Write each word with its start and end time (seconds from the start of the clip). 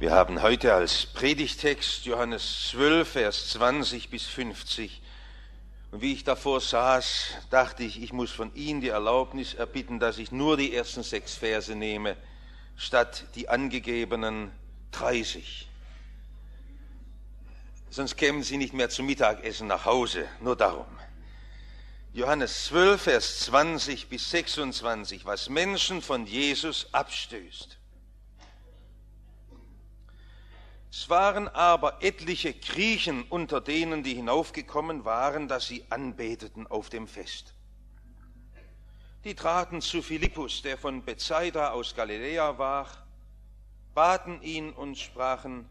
Wir 0.00 0.10
haben 0.10 0.42
heute 0.42 0.74
als 0.74 1.06
Predigtext 1.06 2.04
Johannes 2.04 2.70
12, 2.70 3.08
Vers 3.08 3.48
20 3.50 4.10
bis 4.10 4.24
50. 4.26 5.00
Und 5.92 6.02
wie 6.02 6.12
ich 6.12 6.24
davor 6.24 6.60
saß, 6.60 7.28
dachte 7.50 7.84
ich, 7.84 8.02
ich 8.02 8.12
muss 8.12 8.32
von 8.32 8.52
Ihnen 8.56 8.80
die 8.80 8.88
Erlaubnis 8.88 9.54
erbitten, 9.54 10.00
dass 10.00 10.18
ich 10.18 10.32
nur 10.32 10.56
die 10.56 10.74
ersten 10.74 11.04
sechs 11.04 11.36
Verse 11.36 11.72
nehme, 11.76 12.16
statt 12.76 13.26
die 13.36 13.48
angegebenen 13.48 14.50
30. 14.90 15.68
Sonst 17.88 18.16
kämen 18.16 18.42
Sie 18.42 18.56
nicht 18.56 18.74
mehr 18.74 18.90
zum 18.90 19.06
Mittagessen 19.06 19.68
nach 19.68 19.84
Hause, 19.84 20.26
nur 20.40 20.56
darum. 20.56 20.86
Johannes 22.12 22.64
12, 22.64 23.00
Vers 23.00 23.38
20 23.44 24.08
bis 24.08 24.28
26, 24.28 25.24
was 25.24 25.48
Menschen 25.48 26.02
von 26.02 26.26
Jesus 26.26 26.88
abstößt. 26.90 27.78
Es 30.96 31.10
waren 31.10 31.48
aber 31.48 32.04
etliche 32.04 32.54
Griechen 32.54 33.24
unter 33.24 33.60
denen, 33.60 34.04
die 34.04 34.14
hinaufgekommen 34.14 35.04
waren, 35.04 35.48
dass 35.48 35.66
sie 35.66 35.84
anbeteten 35.90 36.68
auf 36.68 36.88
dem 36.88 37.08
Fest. 37.08 37.52
Die 39.24 39.34
traten 39.34 39.80
zu 39.80 40.02
Philippus, 40.02 40.62
der 40.62 40.78
von 40.78 41.02
Bethsaida 41.04 41.72
aus 41.72 41.96
Galiläa 41.96 42.58
war, 42.58 42.86
baten 43.92 44.40
ihn 44.42 44.72
und 44.72 44.96
sprachen, 44.96 45.68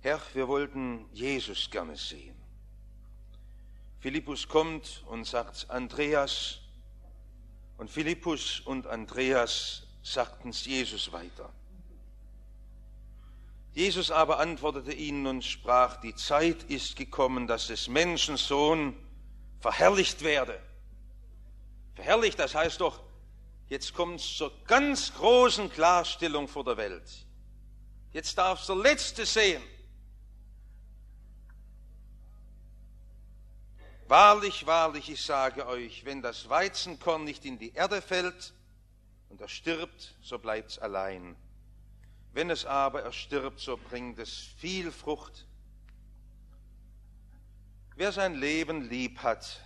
Herr, 0.00 0.20
wir 0.34 0.46
wollten 0.46 1.08
Jesus 1.12 1.68
gerne 1.68 1.96
sehen. 1.96 2.36
Philippus 3.98 4.46
kommt 4.46 5.02
und 5.06 5.26
sagt 5.26 5.68
Andreas, 5.70 6.60
und 7.78 7.90
Philippus 7.90 8.60
und 8.60 8.86
Andreas 8.86 9.88
sagten 10.04 10.50
es 10.50 10.64
Jesus 10.64 11.10
weiter. 11.10 11.52
Jesus 13.76 14.10
aber 14.10 14.38
antwortete 14.38 14.94
ihnen 14.94 15.26
und 15.26 15.44
sprach, 15.44 16.00
die 16.00 16.14
Zeit 16.14 16.62
ist 16.62 16.96
gekommen, 16.96 17.46
dass 17.46 17.66
des 17.66 17.88
Menschen 17.88 18.38
Sohn 18.38 18.96
verherrlicht 19.60 20.22
werde. 20.22 20.58
Verherrlicht, 21.94 22.38
das 22.38 22.54
heißt 22.54 22.80
doch, 22.80 23.02
jetzt 23.68 23.92
kommt 23.92 24.20
es 24.20 24.34
zur 24.34 24.50
ganz 24.64 25.12
großen 25.12 25.70
Klarstellung 25.70 26.48
vor 26.48 26.64
der 26.64 26.78
Welt. 26.78 27.26
Jetzt 28.12 28.38
darf 28.38 28.64
der 28.64 28.76
Letzte 28.76 29.26
sehen. 29.26 29.62
Wahrlich, 34.08 34.66
wahrlich, 34.66 35.10
ich 35.10 35.22
sage 35.22 35.66
euch, 35.66 36.06
wenn 36.06 36.22
das 36.22 36.48
Weizenkorn 36.48 37.24
nicht 37.24 37.44
in 37.44 37.58
die 37.58 37.74
Erde 37.74 38.00
fällt 38.00 38.54
und 39.28 39.38
er 39.42 39.48
stirbt, 39.48 40.14
so 40.22 40.38
bleibt 40.38 40.70
es 40.70 40.78
allein. 40.78 41.36
Wenn 42.36 42.50
es 42.50 42.66
aber 42.66 43.02
erstirbt, 43.02 43.60
so 43.60 43.78
bringt 43.78 44.18
es 44.18 44.30
viel 44.58 44.92
Frucht. 44.92 45.46
Wer 47.94 48.12
sein 48.12 48.34
Leben 48.34 48.90
lieb 48.90 49.22
hat, 49.22 49.62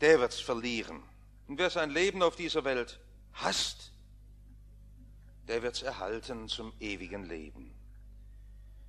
der 0.00 0.20
wird 0.20 0.32
es 0.32 0.38
verlieren. 0.38 1.02
Und 1.48 1.58
wer 1.58 1.70
sein 1.70 1.90
Leben 1.90 2.22
auf 2.22 2.36
dieser 2.36 2.62
Welt 2.62 3.00
hasst, 3.32 3.90
der 5.48 5.64
wird 5.64 5.74
es 5.74 5.82
erhalten 5.82 6.46
zum 6.46 6.72
ewigen 6.78 7.24
Leben. 7.24 7.74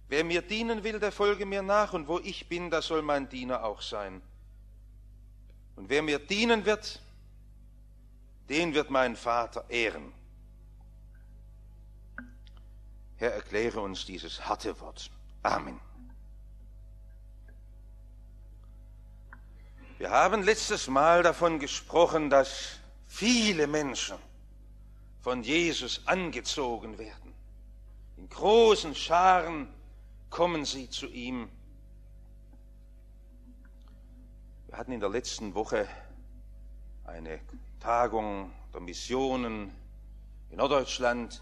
Wer 0.07 0.23
mir 0.23 0.43
dienen 0.43 0.83
will, 0.83 0.99
der 0.99 1.11
folge 1.11 1.47
mir 1.47 1.63
nach, 1.63 1.93
und 1.93 2.07
wo 2.07 2.19
ich 2.19 2.47
bin, 2.47 2.69
da 2.69 2.83
soll 2.83 3.01
mein 3.01 3.27
Diener 3.27 3.63
auch 3.63 3.81
sein. 3.81 4.21
Und 5.75 5.89
wer 5.89 6.03
mir 6.03 6.19
dienen 6.19 6.63
wird, 6.63 7.01
den 8.49 8.75
wird 8.75 8.91
mein 8.91 9.15
Vater 9.15 9.67
ehren. 9.67 10.13
Herr, 13.17 13.33
erkläre 13.33 13.79
uns 13.79 14.05
dieses 14.05 14.45
harte 14.45 14.79
Wort. 14.81 15.09
Amen. 15.43 15.79
Wir 19.97 20.09
haben 20.09 20.43
letztes 20.43 20.87
Mal 20.87 21.23
davon 21.23 21.59
gesprochen, 21.59 22.29
dass 22.29 22.79
viele 23.07 23.67
Menschen 23.67 24.17
von 25.21 25.41
Jesus 25.43 26.01
angezogen 26.05 26.97
werden. 26.97 27.33
In 28.17 28.27
großen 28.27 28.93
Scharen 28.93 29.73
kommen 30.29 30.65
sie 30.65 30.89
zu 30.89 31.07
ihm. 31.07 31.49
Wir 34.67 34.77
hatten 34.77 34.91
in 34.91 34.99
der 34.99 35.09
letzten 35.09 35.55
Woche 35.55 35.87
eine 37.05 37.39
Tagung 37.79 38.51
der 38.73 38.81
Missionen 38.81 39.73
in 40.49 40.57
Norddeutschland 40.57 41.41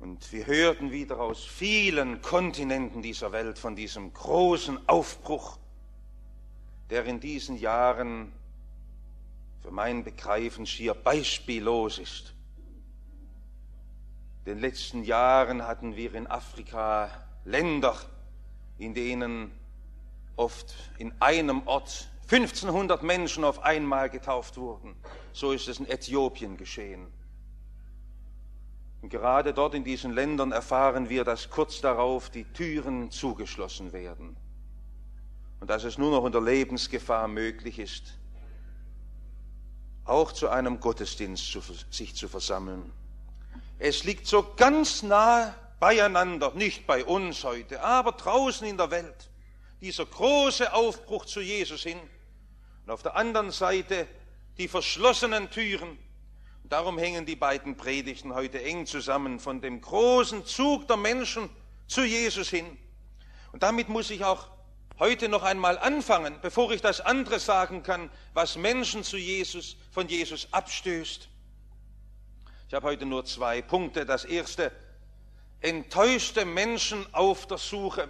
und 0.00 0.32
wir 0.32 0.46
hörten 0.46 0.92
wieder 0.92 1.18
aus 1.20 1.44
vielen 1.44 2.22
Kontinenten 2.22 3.02
dieser 3.02 3.32
Welt 3.32 3.58
von 3.58 3.74
diesem 3.74 4.12
großen 4.12 4.88
Aufbruch, 4.88 5.58
der 6.90 7.04
in 7.04 7.20
diesen 7.20 7.56
Jahren 7.56 8.32
für 9.60 9.70
mein 9.70 10.04
Begreifen 10.04 10.66
schier 10.66 10.94
beispiellos 10.94 11.98
ist. 11.98 12.34
In 14.44 14.54
den 14.54 14.60
letzten 14.60 15.02
Jahren 15.02 15.66
hatten 15.66 15.96
wir 15.96 16.14
in 16.14 16.26
Afrika 16.26 17.10
Länder, 17.44 17.96
in 18.78 18.94
denen 18.94 19.50
oft 20.36 20.74
in 20.98 21.12
einem 21.20 21.66
Ort 21.66 22.08
1500 22.30 23.02
Menschen 23.02 23.42
auf 23.42 23.62
einmal 23.62 24.08
getauft 24.08 24.56
wurden. 24.56 24.94
So 25.32 25.52
ist 25.52 25.66
es 25.66 25.80
in 25.80 25.86
Äthiopien 25.86 26.56
geschehen. 26.56 27.08
Und 29.00 29.10
gerade 29.10 29.54
dort 29.54 29.74
in 29.74 29.84
diesen 29.84 30.12
Ländern 30.12 30.52
erfahren 30.52 31.08
wir, 31.08 31.24
dass 31.24 31.50
kurz 31.50 31.80
darauf 31.80 32.30
die 32.30 32.44
Türen 32.44 33.10
zugeschlossen 33.10 33.92
werden 33.92 34.36
und 35.60 35.70
dass 35.70 35.84
es 35.84 35.98
nur 35.98 36.10
noch 36.10 36.22
unter 36.22 36.40
Lebensgefahr 36.40 37.28
möglich 37.28 37.78
ist, 37.78 38.18
auch 40.04 40.32
zu 40.32 40.48
einem 40.48 40.80
Gottesdienst 40.80 41.50
zu, 41.50 41.60
sich 41.90 42.14
zu 42.14 42.28
versammeln. 42.28 42.92
Es 43.78 44.04
liegt 44.04 44.26
so 44.26 44.54
ganz 44.56 45.02
nah 45.02 45.54
beieinander, 45.78 46.52
nicht 46.54 46.86
bei 46.86 47.04
uns 47.04 47.44
heute, 47.44 47.82
aber 47.82 48.12
draußen 48.12 48.66
in 48.66 48.76
der 48.76 48.90
Welt, 48.90 49.30
dieser 49.80 50.06
große 50.06 50.72
Aufbruch 50.72 51.24
zu 51.24 51.40
Jesus 51.40 51.82
hin 51.82 52.00
und 52.84 52.90
auf 52.90 53.02
der 53.02 53.14
anderen 53.14 53.52
Seite 53.52 54.08
die 54.56 54.66
verschlossenen 54.66 55.50
Türen 55.50 55.96
Darum 56.68 56.98
hängen 56.98 57.24
die 57.24 57.36
beiden 57.36 57.76
Predigten 57.76 58.34
heute 58.34 58.62
eng 58.62 58.84
zusammen, 58.84 59.40
von 59.40 59.60
dem 59.60 59.80
großen 59.80 60.44
Zug 60.44 60.86
der 60.86 60.98
Menschen 60.98 61.48
zu 61.86 62.02
Jesus 62.02 62.50
hin. 62.50 62.76
Und 63.52 63.62
damit 63.62 63.88
muss 63.88 64.10
ich 64.10 64.24
auch 64.24 64.48
heute 64.98 65.28
noch 65.28 65.42
einmal 65.42 65.78
anfangen, 65.78 66.38
bevor 66.42 66.70
ich 66.72 66.82
das 66.82 67.00
andere 67.00 67.38
sagen 67.38 67.82
kann, 67.82 68.10
was 68.34 68.56
Menschen 68.56 69.02
zu 69.02 69.16
Jesus, 69.16 69.76
von 69.90 70.08
Jesus 70.08 70.48
abstößt. 70.52 71.28
Ich 72.68 72.74
habe 72.74 72.86
heute 72.86 73.06
nur 73.06 73.24
zwei 73.24 73.62
Punkte. 73.62 74.04
Das 74.04 74.26
erste, 74.26 74.70
enttäuschte 75.60 76.44
Menschen 76.44 77.06
auf 77.14 77.46
der 77.46 77.56
Suche. 77.56 78.08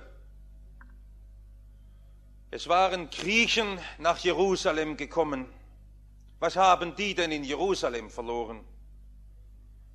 Es 2.50 2.66
waren 2.66 3.08
Griechen 3.10 3.78
nach 3.98 4.18
Jerusalem 4.18 4.96
gekommen. 4.96 5.46
Was 6.40 6.56
haben 6.56 6.94
die 6.94 7.14
denn 7.14 7.32
in 7.32 7.44
Jerusalem 7.44 8.10
verloren? 8.10 8.64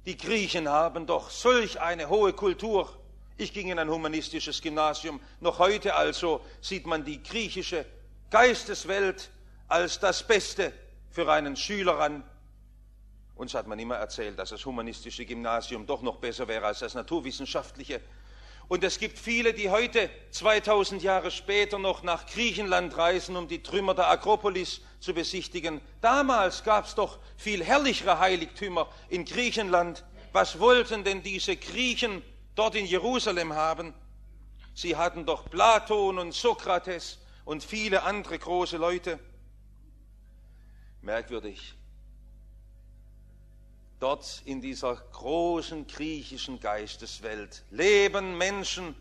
Die 0.05 0.17
Griechen 0.17 0.67
haben 0.67 1.05
doch 1.05 1.29
solch 1.29 1.79
eine 1.79 2.09
hohe 2.09 2.33
Kultur. 2.33 2.89
Ich 3.37 3.53
ging 3.53 3.69
in 3.69 3.79
ein 3.79 3.89
humanistisches 3.89 4.61
Gymnasium. 4.61 5.21
Noch 5.39 5.59
heute 5.59 5.95
also 5.95 6.41
sieht 6.59 6.85
man 6.85 7.05
die 7.05 7.23
griechische 7.23 7.85
Geisteswelt 8.29 9.31
als 9.69 9.99
das 9.99 10.27
Beste 10.27 10.73
für 11.09 11.31
einen 11.31 11.55
Schüler 11.55 11.99
an. 11.99 12.23
Uns 13.35 13.53
hat 13.53 13.65
man 13.65 13.79
immer 13.79 13.95
erzählt, 13.95 14.37
dass 14.37 14.49
das 14.49 14.65
humanistische 14.65 15.25
Gymnasium 15.25 15.85
doch 15.85 16.01
noch 16.01 16.17
besser 16.17 16.47
wäre 16.47 16.65
als 16.65 16.79
das 16.79 16.93
naturwissenschaftliche. 16.93 18.01
Und 18.73 18.83
es 18.83 18.97
gibt 18.97 19.19
viele, 19.19 19.53
die 19.53 19.69
heute, 19.69 20.09
2000 20.31 21.03
Jahre 21.03 21.29
später, 21.29 21.77
noch 21.77 22.01
nach 22.01 22.25
Griechenland 22.25 22.97
reisen, 22.97 23.35
um 23.35 23.47
die 23.47 23.61
Trümmer 23.61 23.93
der 23.93 24.09
Akropolis 24.09 24.81
zu 24.99 25.13
besichtigen. 25.13 25.79
Damals 26.01 26.63
gab 26.63 26.87
es 26.87 26.95
doch 26.95 27.19
viel 27.37 27.63
herrlichere 27.63 28.17
Heiligtümer 28.17 28.89
in 29.09 29.25
Griechenland. 29.25 30.03
Was 30.31 30.59
wollten 30.59 31.03
denn 31.03 31.21
diese 31.21 31.55
Griechen 31.55 32.23
dort 32.55 32.73
in 32.73 32.87
Jerusalem 32.87 33.53
haben? 33.53 33.93
Sie 34.73 34.95
hatten 34.95 35.27
doch 35.27 35.47
Platon 35.51 36.17
und 36.17 36.33
Sokrates 36.33 37.19
und 37.45 37.63
viele 37.63 38.01
andere 38.01 38.39
große 38.39 38.77
Leute. 38.77 39.19
Merkwürdig. 41.03 41.75
Dort 44.03 44.41
in 44.43 44.59
dieser 44.59 44.97
großen 44.97 45.87
griechischen 45.87 46.59
Geisteswelt 46.59 47.63
leben 47.71 48.37
Menschen, 48.37 48.95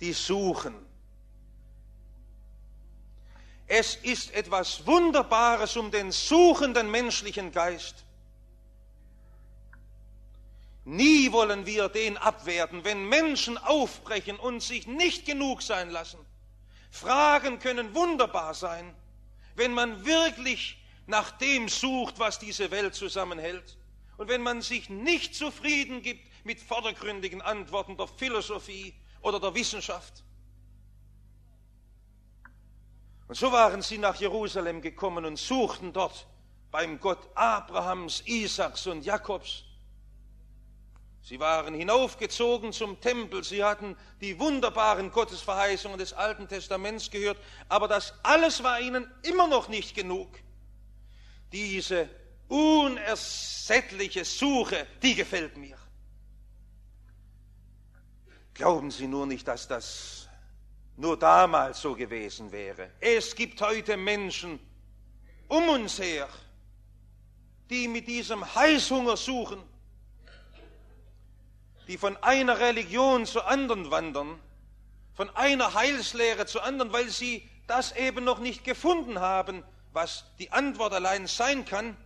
die 0.00 0.14
suchen. 0.14 0.74
Es 3.66 3.96
ist 3.96 4.32
etwas 4.32 4.86
Wunderbares 4.86 5.76
um 5.76 5.90
den 5.90 6.10
suchenden 6.10 6.90
menschlichen 6.90 7.52
Geist. 7.52 8.06
Nie 10.86 11.30
wollen 11.30 11.66
wir 11.66 11.90
den 11.90 12.16
abwerten, 12.16 12.82
wenn 12.82 13.06
Menschen 13.10 13.58
aufbrechen 13.58 14.38
und 14.38 14.62
sich 14.62 14.86
nicht 14.86 15.26
genug 15.26 15.60
sein 15.60 15.90
lassen. 15.90 16.18
Fragen 16.90 17.58
können 17.58 17.94
wunderbar 17.94 18.54
sein, 18.54 18.94
wenn 19.54 19.74
man 19.74 20.06
wirklich 20.06 20.78
nach 21.06 21.32
dem 21.32 21.68
sucht, 21.68 22.18
was 22.18 22.38
diese 22.38 22.70
Welt 22.70 22.94
zusammenhält. 22.94 23.76
Und 24.16 24.28
wenn 24.28 24.42
man 24.42 24.62
sich 24.62 24.88
nicht 24.88 25.34
zufrieden 25.34 26.02
gibt 26.02 26.26
mit 26.44 26.60
vordergründigen 26.60 27.42
Antworten 27.42 27.96
der 27.96 28.08
Philosophie 28.08 28.94
oder 29.20 29.38
der 29.40 29.54
Wissenschaft. 29.54 30.24
Und 33.28 33.34
so 33.34 33.52
waren 33.52 33.82
sie 33.82 33.98
nach 33.98 34.16
Jerusalem 34.16 34.80
gekommen 34.80 35.24
und 35.24 35.36
suchten 35.36 35.92
dort 35.92 36.26
beim 36.70 37.00
Gott 37.00 37.28
Abrahams, 37.34 38.22
Isaaks 38.26 38.86
und 38.86 39.04
Jakobs. 39.04 39.64
Sie 41.22 41.40
waren 41.40 41.74
hinaufgezogen 41.74 42.72
zum 42.72 43.00
Tempel, 43.00 43.42
sie 43.42 43.64
hatten 43.64 43.96
die 44.20 44.38
wunderbaren 44.38 45.10
Gottesverheißungen 45.10 45.98
des 45.98 46.12
Alten 46.12 46.46
Testaments 46.46 47.10
gehört, 47.10 47.38
aber 47.68 47.88
das 47.88 48.14
alles 48.22 48.62
war 48.62 48.80
ihnen 48.80 49.12
immer 49.22 49.48
noch 49.48 49.66
nicht 49.66 49.96
genug. 49.96 50.28
Diese 51.52 52.08
unersättliche 52.48 54.24
Suche, 54.24 54.86
die 55.02 55.14
gefällt 55.14 55.56
mir. 55.56 55.76
Glauben 58.54 58.90
Sie 58.90 59.06
nur 59.06 59.26
nicht, 59.26 59.46
dass 59.46 59.68
das 59.68 60.28
nur 60.96 61.18
damals 61.18 61.80
so 61.80 61.94
gewesen 61.94 62.50
wäre. 62.52 62.90
Es 63.00 63.34
gibt 63.34 63.60
heute 63.60 63.96
Menschen 63.96 64.58
um 65.48 65.68
uns 65.68 65.98
her, 65.98 66.28
die 67.68 67.88
mit 67.88 68.08
diesem 68.08 68.54
Heißhunger 68.54 69.16
suchen, 69.16 69.62
die 71.86 71.98
von 71.98 72.16
einer 72.18 72.58
Religion 72.58 73.26
zur 73.26 73.46
anderen 73.46 73.90
wandern, 73.90 74.40
von 75.14 75.30
einer 75.36 75.74
Heilslehre 75.74 76.46
zur 76.46 76.64
anderen, 76.64 76.92
weil 76.92 77.08
sie 77.08 77.48
das 77.66 77.94
eben 77.96 78.24
noch 78.24 78.38
nicht 78.38 78.64
gefunden 78.64 79.20
haben, 79.20 79.62
was 79.96 80.26
die 80.38 80.52
Antwort 80.52 80.92
allein 80.92 81.26
sein 81.26 81.64
kann. 81.64 81.96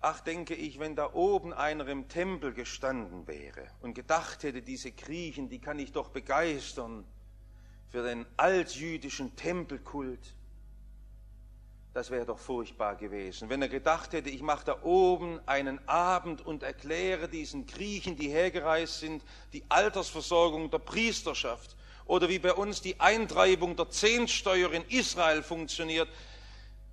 Ach, 0.00 0.20
denke 0.20 0.54
ich, 0.54 0.78
wenn 0.78 0.96
da 0.96 1.12
oben 1.12 1.52
einer 1.52 1.86
im 1.86 2.08
Tempel 2.08 2.54
gestanden 2.54 3.26
wäre 3.26 3.68
und 3.82 3.92
gedacht 3.92 4.42
hätte, 4.42 4.62
diese 4.62 4.90
Griechen, 4.90 5.50
die 5.50 5.60
kann 5.60 5.78
ich 5.78 5.92
doch 5.92 6.08
begeistern 6.08 7.04
für 7.90 8.02
den 8.02 8.24
altjüdischen 8.38 9.36
Tempelkult, 9.36 10.34
das 11.92 12.10
wäre 12.10 12.24
doch 12.24 12.38
furchtbar 12.38 12.96
gewesen. 12.96 13.50
Wenn 13.50 13.60
er 13.60 13.68
gedacht 13.68 14.14
hätte, 14.14 14.30
ich 14.30 14.40
mache 14.40 14.64
da 14.64 14.82
oben 14.82 15.46
einen 15.46 15.86
Abend 15.86 16.40
und 16.40 16.62
erkläre 16.62 17.28
diesen 17.28 17.66
Griechen, 17.66 18.16
die 18.16 18.30
hergereist 18.30 19.00
sind, 19.00 19.22
die 19.52 19.62
Altersversorgung 19.68 20.70
der 20.70 20.78
Priesterschaft 20.78 21.76
oder 22.06 22.28
wie 22.28 22.38
bei 22.38 22.52
uns 22.52 22.80
die 22.80 23.00
Eintreibung 23.00 23.76
der 23.76 23.90
Zehntsteuer 23.90 24.72
in 24.72 24.84
Israel 24.88 25.42
funktioniert. 25.42 26.08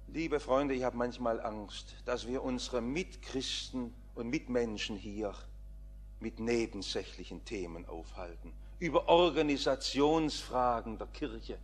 Liebe 0.07 0.39
Freunde, 0.39 0.73
ich 0.73 0.83
habe 0.83 0.97
manchmal 0.97 1.41
Angst, 1.41 1.95
dass 2.05 2.27
wir 2.27 2.43
unsere 2.43 2.81
Mitchristen 2.81 3.93
und 4.15 4.29
Mitmenschen 4.29 4.97
hier 4.97 5.33
mit 6.19 6.39
nebensächlichen 6.39 7.45
Themen 7.45 7.87
aufhalten, 7.87 8.53
über 8.79 9.07
Organisationsfragen 9.07 10.97
der 10.97 11.07
Kirche 11.07 11.57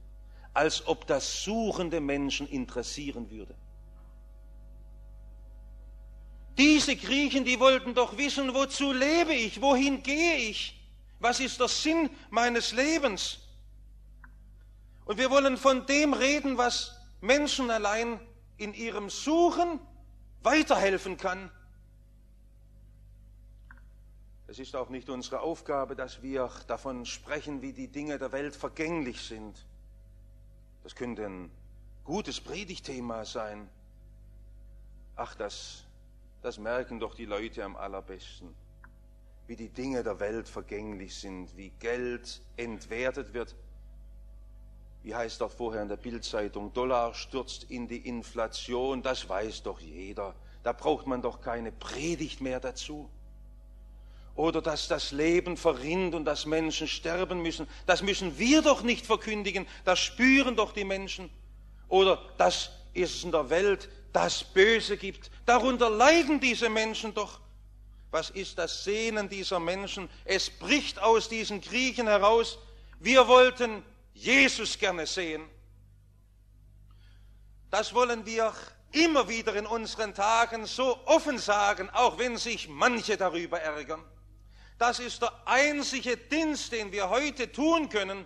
als 0.55 0.87
ob 0.87 1.05
das 1.05 1.43
suchende 1.43 1.99
Menschen 1.99 2.47
interessieren 2.47 3.29
würde. 3.29 3.53
Diese 6.57 6.95
Griechen, 6.95 7.43
die 7.43 7.59
wollten 7.59 7.93
doch 7.93 8.17
wissen, 8.17 8.53
wozu 8.53 8.93
lebe 8.93 9.33
ich, 9.33 9.61
wohin 9.61 10.01
gehe 10.01 10.37
ich, 10.37 10.74
was 11.25 11.39
ist 11.39 11.59
der 11.59 11.67
Sinn 11.67 12.11
meines 12.29 12.71
Lebens. 12.71 13.39
Und 15.05 15.17
wir 15.17 15.31
wollen 15.31 15.57
von 15.57 15.87
dem 15.87 16.13
reden, 16.13 16.59
was 16.59 16.95
Menschen 17.19 17.71
allein 17.71 18.19
in 18.57 18.75
ihrem 18.75 19.09
Suchen 19.09 19.79
weiterhelfen 20.43 21.17
kann. 21.17 21.49
Es 24.45 24.59
ist 24.59 24.75
auch 24.75 24.89
nicht 24.89 25.09
unsere 25.09 25.39
Aufgabe, 25.39 25.95
dass 25.95 26.21
wir 26.21 26.51
davon 26.67 27.07
sprechen, 27.07 27.63
wie 27.63 27.73
die 27.73 27.87
Dinge 27.87 28.19
der 28.19 28.31
Welt 28.31 28.55
vergänglich 28.55 29.19
sind. 29.21 29.65
Das 30.83 30.93
könnte 30.93 31.25
ein 31.25 31.49
gutes 32.03 32.39
Predigtthema 32.39 33.25
sein. 33.25 33.67
Ach, 35.15 35.33
das, 35.33 35.85
das 36.43 36.59
merken 36.59 36.99
doch 36.99 37.15
die 37.15 37.25
Leute 37.25 37.63
am 37.63 37.75
allerbesten, 37.75 38.53
wie 39.47 39.55
die 39.55 39.69
Dinge 39.69 40.03
der 40.03 40.19
Welt 40.19 40.49
vergänglich 40.49 41.15
sind, 41.15 41.55
wie 41.55 41.69
Geld 41.79 42.41
entwertet 42.57 43.33
wird. 43.33 43.55
Wie 45.03 45.13
heißt 45.13 45.39
dort 45.39 45.53
vorher 45.53 45.83
in 45.83 45.87
der 45.87 45.97
Bildzeitung, 45.97 46.73
Dollar 46.73 47.13
stürzt 47.13 47.65
in 47.69 47.87
die 47.87 48.07
Inflation, 48.07 49.03
das 49.03 49.29
weiß 49.29 49.63
doch 49.63 49.79
jeder. 49.79 50.33
Da 50.63 50.73
braucht 50.73 51.05
man 51.05 51.21
doch 51.21 51.41
keine 51.41 51.71
Predigt 51.71 52.41
mehr 52.41 52.59
dazu 52.59 53.09
oder 54.35 54.61
dass 54.61 54.87
das 54.87 55.11
Leben 55.11 55.55
verrinnt 55.57 56.13
und 56.13 56.25
dass 56.25 56.45
Menschen 56.45 56.87
sterben 56.87 57.41
müssen. 57.41 57.67
Das 57.85 58.03
müssen 58.03 58.37
wir 58.37 58.61
doch 58.61 58.83
nicht 58.83 59.05
verkündigen, 59.05 59.65
das 59.85 59.99
spüren 59.99 60.55
doch 60.55 60.73
die 60.73 60.83
Menschen. 60.83 61.29
Oder 61.87 62.21
dass 62.37 62.71
es 62.93 63.23
in 63.23 63.31
der 63.31 63.49
Welt 63.49 63.89
das 64.11 64.43
Böse 64.43 64.97
gibt. 64.97 65.31
Darunter 65.45 65.89
leiden 65.89 66.39
diese 66.39 66.69
Menschen 66.69 67.13
doch. 67.13 67.39
Was 68.15 68.29
ist 68.29 68.57
das 68.57 68.85
Sehnen 68.85 69.27
dieser 69.27 69.59
Menschen? 69.59 70.09
Es 70.23 70.49
bricht 70.49 70.99
aus 70.99 71.27
diesen 71.27 71.59
Griechen 71.59 72.07
heraus. 72.07 72.57
Wir 73.01 73.27
wollten 73.27 73.83
Jesus 74.13 74.79
gerne 74.79 75.05
sehen. 75.05 75.43
Das 77.69 77.93
wollen 77.93 78.25
wir 78.25 78.53
immer 78.93 79.27
wieder 79.27 79.53
in 79.57 79.65
unseren 79.65 80.13
Tagen 80.13 80.65
so 80.65 80.97
offen 81.07 81.39
sagen, 81.39 81.89
auch 81.89 82.17
wenn 82.17 82.37
sich 82.37 82.69
manche 82.69 83.17
darüber 83.17 83.59
ärgern. 83.59 84.01
Das 84.77 84.99
ist 84.99 85.21
der 85.21 85.33
einzige 85.43 86.15
Dienst, 86.15 86.71
den 86.71 86.93
wir 86.93 87.09
heute 87.09 87.51
tun 87.51 87.89
können, 87.89 88.25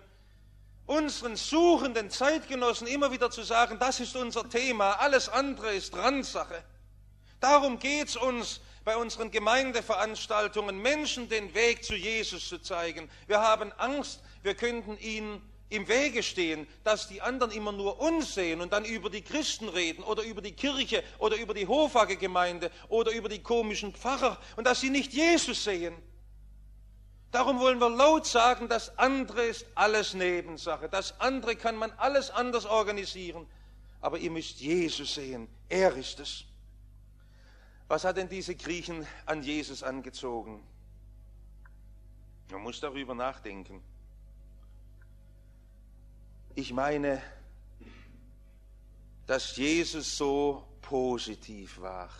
unseren 0.86 1.34
suchenden 1.34 2.10
Zeitgenossen 2.10 2.86
immer 2.86 3.10
wieder 3.10 3.32
zu 3.32 3.42
sagen, 3.42 3.76
das 3.80 3.98
ist 3.98 4.14
unser 4.14 4.48
Thema, 4.48 5.00
alles 5.00 5.28
andere 5.28 5.74
ist 5.74 5.96
Randsache. 5.96 6.62
Darum 7.40 7.80
geht 7.80 8.10
es 8.10 8.16
uns 8.16 8.60
bei 8.90 8.96
unseren 8.96 9.30
Gemeindeveranstaltungen, 9.30 10.76
Menschen 10.82 11.28
den 11.28 11.54
Weg 11.54 11.84
zu 11.84 11.94
Jesus 11.94 12.48
zu 12.48 12.58
zeigen. 12.58 13.08
Wir 13.28 13.40
haben 13.40 13.70
Angst, 13.78 14.20
wir 14.42 14.54
könnten 14.54 14.98
ihnen 14.98 15.40
im 15.68 15.86
Wege 15.86 16.24
stehen, 16.24 16.66
dass 16.82 17.06
die 17.06 17.22
anderen 17.22 17.52
immer 17.52 17.70
nur 17.70 18.00
uns 18.00 18.34
sehen 18.34 18.60
und 18.60 18.72
dann 18.72 18.84
über 18.84 19.08
die 19.08 19.22
Christen 19.22 19.68
reden 19.68 20.02
oder 20.02 20.24
über 20.24 20.42
die 20.42 20.50
Kirche 20.50 21.04
oder 21.20 21.36
über 21.36 21.54
die 21.54 21.68
Hofage-Gemeinde 21.68 22.72
oder 22.88 23.12
über 23.12 23.28
die 23.28 23.40
komischen 23.40 23.94
Pfarrer 23.94 24.36
und 24.56 24.66
dass 24.66 24.80
sie 24.80 24.90
nicht 24.90 25.12
Jesus 25.12 25.62
sehen. 25.62 25.94
Darum 27.30 27.60
wollen 27.60 27.78
wir 27.78 27.90
laut 27.90 28.26
sagen, 28.26 28.68
das 28.68 28.98
andere 28.98 29.44
ist 29.44 29.66
alles 29.76 30.14
Nebensache. 30.14 30.88
Das 30.88 31.20
andere 31.20 31.54
kann 31.54 31.76
man 31.76 31.92
alles 31.92 32.32
anders 32.32 32.66
organisieren. 32.66 33.46
Aber 34.00 34.18
ihr 34.18 34.32
müsst 34.32 34.58
Jesus 34.58 35.14
sehen. 35.14 35.46
Er 35.68 35.94
ist 35.94 36.18
es. 36.18 36.44
Was 37.90 38.04
hat 38.04 38.18
denn 38.18 38.28
diese 38.28 38.54
Griechen 38.54 39.04
an 39.26 39.42
Jesus 39.42 39.82
angezogen? 39.82 40.62
Man 42.52 42.62
muss 42.62 42.78
darüber 42.78 43.16
nachdenken. 43.16 43.82
Ich 46.54 46.72
meine, 46.72 47.20
dass 49.26 49.56
Jesus 49.56 50.16
so 50.16 50.68
positiv 50.82 51.80
war. 51.80 52.10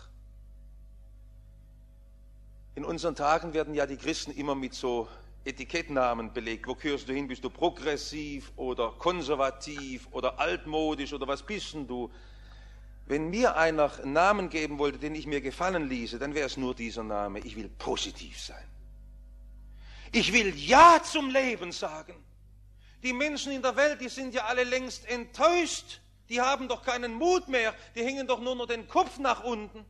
In 2.75 2.83
unseren 2.83 3.15
Tagen 3.15 3.53
werden 3.53 3.73
ja 3.73 3.85
die 3.85 3.95
Christen 3.95 4.31
immer 4.31 4.55
mit 4.55 4.73
so 4.73 5.07
Etikettnamen 5.45 6.33
belegt. 6.33 6.67
Wo 6.67 6.75
gehörst 6.75 7.07
du 7.07 7.13
hin? 7.13 7.29
Bist 7.29 7.45
du 7.45 7.49
progressiv 7.49 8.51
oder 8.57 8.91
konservativ 8.91 10.09
oder 10.11 10.37
altmodisch 10.37 11.13
oder 11.13 11.29
was 11.29 11.41
bist 11.41 11.75
denn 11.75 11.87
du? 11.87 12.11
Wenn 13.11 13.29
mir 13.29 13.57
einer 13.57 13.91
einen 13.99 14.13
Namen 14.13 14.49
geben 14.49 14.79
wollte, 14.79 14.97
den 14.97 15.15
ich 15.15 15.27
mir 15.27 15.41
gefallen 15.41 15.89
ließe, 15.89 16.17
dann 16.17 16.33
wäre 16.33 16.45
es 16.45 16.55
nur 16.55 16.73
dieser 16.73 17.03
Name. 17.03 17.39
Ich 17.39 17.57
will 17.57 17.67
positiv 17.67 18.39
sein. 18.39 18.65
Ich 20.13 20.31
will 20.31 20.55
Ja 20.55 21.01
zum 21.03 21.29
Leben 21.29 21.73
sagen. 21.73 22.15
Die 23.03 23.11
Menschen 23.11 23.51
in 23.51 23.61
der 23.61 23.75
Welt, 23.75 23.99
die 23.99 24.07
sind 24.07 24.33
ja 24.33 24.45
alle 24.45 24.63
längst 24.63 25.09
enttäuscht. 25.09 25.99
Die 26.29 26.39
haben 26.39 26.69
doch 26.69 26.83
keinen 26.83 27.13
Mut 27.13 27.49
mehr. 27.49 27.75
Die 27.95 28.01
hängen 28.01 28.27
doch 28.27 28.39
nur 28.39 28.55
noch 28.55 28.67
den 28.67 28.87
Kopf 28.87 29.19
nach 29.19 29.43
unten. 29.43 29.83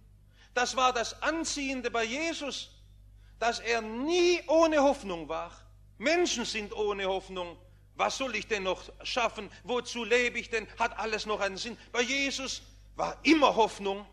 Das 0.55 0.75
war 0.75 0.91
das 0.91 1.21
Anziehende 1.21 1.91
bei 1.91 2.03
Jesus, 2.03 2.71
dass 3.37 3.59
er 3.59 3.81
nie 3.81 4.41
ohne 4.47 4.81
Hoffnung 4.81 5.29
war. 5.29 5.51
Menschen 5.99 6.43
sind 6.43 6.73
ohne 6.73 7.05
Hoffnung. 7.05 7.55
Was 7.93 8.17
soll 8.17 8.35
ich 8.35 8.47
denn 8.47 8.63
noch 8.63 8.81
schaffen? 9.03 9.47
Wozu 9.63 10.05
lebe 10.05 10.39
ich 10.39 10.49
denn? 10.49 10.65
Hat 10.79 10.97
alles 10.97 11.27
noch 11.27 11.39
einen 11.39 11.57
Sinn? 11.57 11.77
Bei 11.91 12.01
Jesus 12.01 12.63
war 13.01 13.17
immer 13.23 13.55
Hoffnung. 13.55 14.05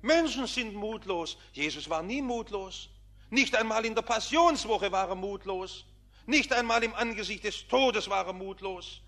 Menschen 0.00 0.46
sind 0.46 0.72
mutlos. 0.72 1.36
Jesus 1.52 1.90
war 1.90 2.04
nie 2.04 2.22
mutlos. 2.22 2.88
Nicht 3.30 3.56
einmal 3.56 3.84
in 3.84 3.96
der 3.96 4.02
Passionswoche 4.02 4.92
war 4.92 5.08
er 5.08 5.16
mutlos. 5.16 5.84
Nicht 6.24 6.52
einmal 6.52 6.84
im 6.84 6.94
Angesicht 6.94 7.42
des 7.42 7.66
Todes 7.66 8.08
war 8.08 8.28
er 8.28 8.32
mutlos. 8.32 9.02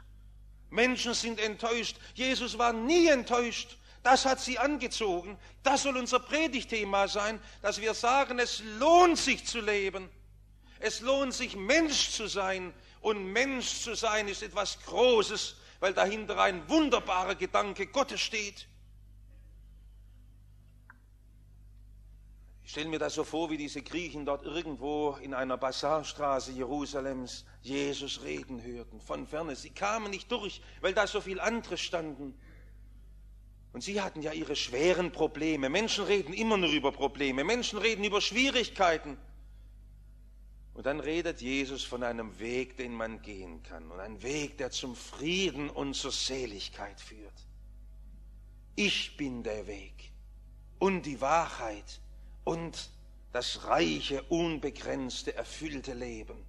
Menschen 0.71 1.15
sind 1.15 1.39
enttäuscht. 1.39 1.97
Jesus 2.15 2.59
war 2.59 2.73
nie 2.73 3.07
enttäuscht. 3.07 3.79
Das 4.03 4.27
hat 4.27 4.41
sie 4.41 4.59
angezogen. 4.59 5.39
Das 5.63 5.85
soll 5.85 5.97
unser 5.97 6.19
Predigtthema 6.19 7.07
sein, 7.07 7.41
dass 7.63 7.81
wir 7.81 7.95
sagen, 7.95 8.41
es 8.41 8.65
lohnt 8.81 9.17
sich 9.17 9.47
zu 9.47 9.61
leben. 9.61 10.09
Es 10.81 11.03
lohnt 11.03 11.35
sich, 11.35 11.55
Mensch 11.55 12.11
zu 12.11 12.27
sein. 12.27 12.75
Und 13.01 13.33
Mensch 13.33 13.83
zu 13.83 13.95
sein 13.95 14.27
ist 14.27 14.43
etwas 14.43 14.81
Großes, 14.87 15.55
weil 15.79 15.95
dahinter 15.95 16.37
ein 16.41 16.69
wunderbarer 16.69 17.37
Gedanke 17.37 17.87
Gottes 17.87 18.23
steht. 18.23 18.67
Stelle 22.71 22.89
mir 22.89 23.00
das 23.00 23.15
so 23.15 23.25
vor, 23.25 23.50
wie 23.50 23.57
diese 23.57 23.83
Griechen 23.83 24.25
dort 24.25 24.45
irgendwo 24.45 25.17
in 25.21 25.35
einer 25.35 25.57
Bazarstraße 25.57 26.53
Jerusalems 26.53 27.45
Jesus 27.62 28.23
reden 28.23 28.62
hörten, 28.62 29.00
von 29.00 29.27
ferne. 29.27 29.57
Sie 29.57 29.71
kamen 29.71 30.11
nicht 30.11 30.31
durch, 30.31 30.62
weil 30.81 30.95
da 30.95 31.09
so 31.09 31.21
viele 31.21 31.43
andere 31.43 31.77
standen. 31.77 32.39
Und 33.73 33.83
sie 33.83 34.00
hatten 34.00 34.23
ja 34.23 34.33
ihre 34.33 34.55
schweren 34.55 35.11
Probleme. 35.11 35.69
Menschen 35.69 36.05
reden 36.05 36.33
immer 36.33 36.57
nur 36.57 36.71
über 36.71 36.93
Probleme. 36.93 37.43
Menschen 37.43 37.79
reden 37.81 38.05
über 38.05 38.21
Schwierigkeiten. 38.21 39.19
Und 40.73 40.87
dann 40.87 41.00
redet 41.00 41.41
Jesus 41.41 41.83
von 41.83 42.05
einem 42.05 42.39
Weg, 42.39 42.77
den 42.77 42.95
man 42.95 43.21
gehen 43.21 43.65
kann. 43.65 43.91
Und 43.91 43.99
ein 43.99 44.23
Weg, 44.23 44.59
der 44.59 44.71
zum 44.71 44.95
Frieden 44.95 45.71
und 45.71 45.95
zur 45.95 46.12
Seligkeit 46.12 47.00
führt. 47.00 47.47
Ich 48.77 49.17
bin 49.17 49.43
der 49.43 49.67
Weg 49.67 50.12
und 50.79 51.03
die 51.03 51.21
Wahrheit 51.21 52.00
und 52.50 52.90
das 53.33 53.66
reiche, 53.66 54.25
unbegrenzte, 54.25 55.37
erfüllte 55.37 55.95
Leben. 55.95 56.45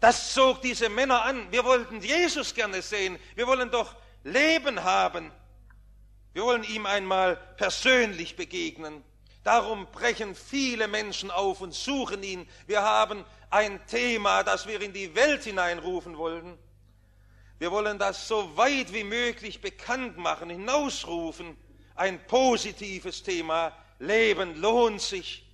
Das 0.00 0.32
zog 0.32 0.62
diese 0.62 0.88
Männer 0.88 1.22
an. 1.22 1.52
Wir 1.52 1.66
wollten 1.66 2.00
Jesus 2.00 2.54
gerne 2.54 2.80
sehen. 2.80 3.18
Wir 3.34 3.46
wollen 3.46 3.70
doch 3.70 3.94
Leben 4.24 4.82
haben. 4.84 5.30
Wir 6.32 6.44
wollen 6.44 6.64
ihm 6.64 6.86
einmal 6.86 7.36
persönlich 7.58 8.36
begegnen. 8.36 9.04
Darum 9.44 9.86
brechen 9.92 10.34
viele 10.34 10.88
Menschen 10.88 11.30
auf 11.30 11.60
und 11.60 11.74
suchen 11.74 12.22
ihn. 12.22 12.48
Wir 12.66 12.80
haben 12.80 13.22
ein 13.50 13.86
Thema, 13.86 14.42
das 14.44 14.66
wir 14.66 14.80
in 14.80 14.94
die 14.94 15.14
Welt 15.14 15.44
hineinrufen 15.44 16.16
wollen. 16.16 16.56
Wir 17.58 17.70
wollen 17.70 17.98
das 17.98 18.28
so 18.28 18.56
weit 18.56 18.94
wie 18.94 19.04
möglich 19.04 19.60
bekannt 19.60 20.16
machen, 20.16 20.48
hinausrufen. 20.48 21.58
Ein 21.96 22.26
positives 22.26 23.22
Thema. 23.22 23.76
Leben 24.02 24.56
lohnt 24.60 25.00
sich. 25.00 25.48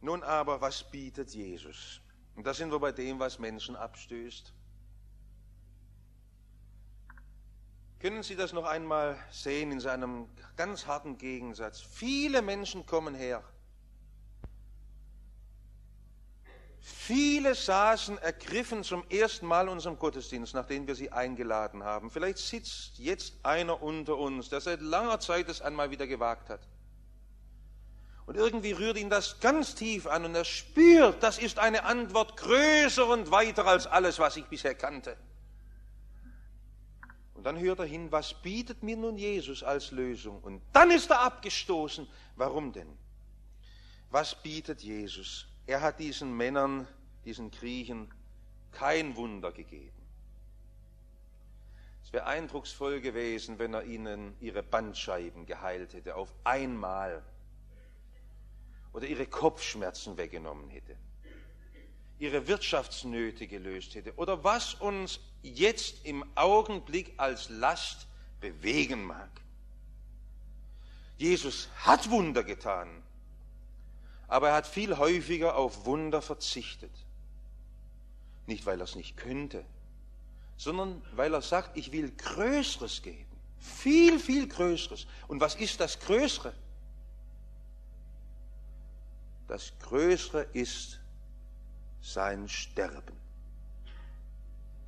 Nun 0.00 0.22
aber, 0.22 0.60
was 0.60 0.88
bietet 0.88 1.30
Jesus? 1.34 2.00
Und 2.36 2.46
da 2.46 2.54
sind 2.54 2.70
wir 2.70 2.78
bei 2.78 2.92
dem, 2.92 3.18
was 3.18 3.40
Menschen 3.40 3.74
abstößt. 3.74 4.54
Können 7.98 8.22
Sie 8.22 8.36
das 8.36 8.52
noch 8.52 8.66
einmal 8.66 9.18
sehen 9.32 9.72
in 9.72 9.80
seinem 9.80 10.28
ganz 10.56 10.86
harten 10.86 11.18
Gegensatz? 11.18 11.80
Viele 11.80 12.40
Menschen 12.40 12.86
kommen 12.86 13.16
her. 13.16 13.42
Viele 16.80 17.54
saßen 17.54 18.18
ergriffen 18.18 18.84
zum 18.84 19.04
ersten 19.10 19.46
Mal 19.46 19.68
unserem 19.68 19.98
Gottesdienst, 19.98 20.54
nachdem 20.54 20.86
wir 20.86 20.94
sie 20.94 21.10
eingeladen 21.10 21.82
haben. 21.82 22.10
Vielleicht 22.10 22.38
sitzt 22.38 22.98
jetzt 22.98 23.34
einer 23.42 23.82
unter 23.82 24.16
uns, 24.16 24.48
der 24.48 24.60
seit 24.60 24.80
langer 24.80 25.20
Zeit 25.20 25.48
es 25.48 25.60
einmal 25.60 25.90
wieder 25.90 26.06
gewagt 26.06 26.48
hat. 26.48 26.60
Und 28.26 28.36
irgendwie 28.36 28.72
rührt 28.72 28.98
ihn 28.98 29.08
das 29.08 29.40
ganz 29.40 29.74
tief 29.74 30.06
an 30.06 30.26
und 30.26 30.34
er 30.34 30.44
spürt, 30.44 31.22
das 31.22 31.38
ist 31.38 31.58
eine 31.58 31.84
Antwort 31.84 32.36
größer 32.36 33.06
und 33.06 33.30
weiter 33.30 33.66
als 33.66 33.86
alles, 33.86 34.18
was 34.18 34.36
ich 34.36 34.44
bisher 34.44 34.74
kannte. 34.74 35.16
Und 37.32 37.44
dann 37.44 37.58
hört 37.58 37.78
er 37.78 37.86
hin, 37.86 38.12
was 38.12 38.34
bietet 38.34 38.82
mir 38.82 38.96
nun 38.96 39.16
Jesus 39.16 39.62
als 39.62 39.92
Lösung? 39.92 40.42
Und 40.42 40.60
dann 40.72 40.90
ist 40.90 41.08
er 41.10 41.20
abgestoßen. 41.20 42.06
Warum 42.36 42.72
denn? 42.72 42.98
Was 44.10 44.34
bietet 44.34 44.82
Jesus? 44.82 45.46
Er 45.68 45.82
hat 45.82 46.00
diesen 46.00 46.36
Männern, 46.36 46.88
diesen 47.24 47.52
Griechen, 47.52 48.10
kein 48.72 49.14
Wunder 49.14 49.52
gegeben. 49.52 49.92
Es 52.02 52.12
wäre 52.12 52.26
eindrucksvoll 52.26 53.00
gewesen, 53.00 53.60
wenn 53.60 53.74
er 53.74 53.84
ihnen 53.84 54.34
ihre 54.40 54.64
Bandscheiben 54.64 55.46
geheilt 55.46 55.92
hätte, 55.92 56.16
auf 56.16 56.34
einmal. 56.42 57.22
Oder 58.92 59.06
ihre 59.06 59.26
Kopfschmerzen 59.26 60.16
weggenommen 60.16 60.68
hätte 60.70 60.96
ihre 62.18 62.48
Wirtschaftsnöte 62.48 63.46
gelöst 63.46 63.94
hätte 63.94 64.14
oder 64.16 64.42
was 64.42 64.74
uns 64.74 65.20
jetzt 65.42 66.04
im 66.04 66.24
Augenblick 66.34 67.14
als 67.16 67.48
Last 67.48 68.06
bewegen 68.40 69.04
mag. 69.04 69.30
Jesus 71.16 71.68
hat 71.76 72.10
Wunder 72.10 72.44
getan, 72.44 73.02
aber 74.28 74.50
er 74.50 74.54
hat 74.54 74.66
viel 74.66 74.98
häufiger 74.98 75.56
auf 75.56 75.86
Wunder 75.86 76.22
verzichtet. 76.22 76.92
Nicht, 78.46 78.66
weil 78.66 78.80
er 78.80 78.84
es 78.84 78.94
nicht 78.94 79.16
könnte, 79.16 79.64
sondern 80.56 81.02
weil 81.12 81.34
er 81.34 81.42
sagt, 81.42 81.76
ich 81.76 81.92
will 81.92 82.12
Größeres 82.12 83.02
geben. 83.02 83.26
Viel, 83.58 84.18
viel 84.20 84.46
Größeres. 84.46 85.06
Und 85.26 85.40
was 85.40 85.54
ist 85.54 85.80
das 85.80 85.98
Größere? 85.98 86.52
Das 89.48 89.72
Größere 89.80 90.42
ist 90.52 91.00
sein 92.02 92.48
Sterben. 92.48 93.16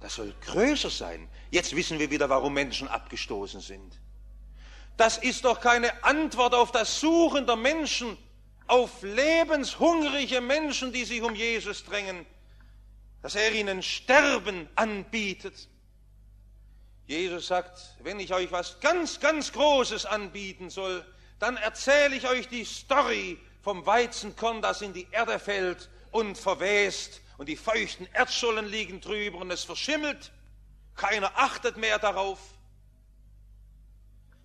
Das 0.00 0.14
soll 0.14 0.35
größer 0.42 0.90
sein. 0.90 1.28
Jetzt 1.50 1.75
wissen 1.75 1.99
wir 1.99 2.11
wieder, 2.11 2.28
warum 2.28 2.54
Menschen 2.54 2.88
abgestoßen 2.88 3.61
sind. 3.61 3.99
Das 4.97 5.18
ist 5.18 5.44
doch 5.44 5.61
keine 5.61 6.04
Antwort 6.04 6.54
auf 6.54 6.73
das 6.73 7.00
Suchen 7.00 7.47
der 7.47 7.56
Menschen, 7.56 8.16
auf 8.70 9.02
lebenshungrige 9.02 10.40
Menschen, 10.40 10.92
die 10.92 11.04
sich 11.04 11.22
um 11.22 11.34
Jesus 11.34 11.84
drängen, 11.84 12.24
dass 13.20 13.34
er 13.34 13.52
ihnen 13.52 13.82
Sterben 13.82 14.68
anbietet. 14.76 15.68
Jesus 17.06 17.48
sagt, 17.48 17.96
wenn 18.04 18.20
ich 18.20 18.32
euch 18.32 18.52
was 18.52 18.78
ganz, 18.78 19.18
ganz 19.18 19.52
Großes 19.52 20.06
anbieten 20.06 20.70
soll, 20.70 21.04
dann 21.40 21.56
erzähle 21.56 22.14
ich 22.14 22.28
euch 22.28 22.46
die 22.46 22.64
Story 22.64 23.38
vom 23.60 23.84
Weizenkorn, 23.84 24.62
das 24.62 24.82
in 24.82 24.92
die 24.92 25.08
Erde 25.10 25.40
fällt 25.40 25.90
und 26.12 26.38
verwest 26.38 27.20
und 27.38 27.48
die 27.48 27.56
feuchten 27.56 28.06
Erdschollen 28.12 28.66
liegen 28.66 29.00
drüber 29.00 29.38
und 29.38 29.50
es 29.50 29.64
verschimmelt. 29.64 30.30
Keiner 30.94 31.32
achtet 31.34 31.76
mehr 31.76 31.98
darauf. 31.98 32.38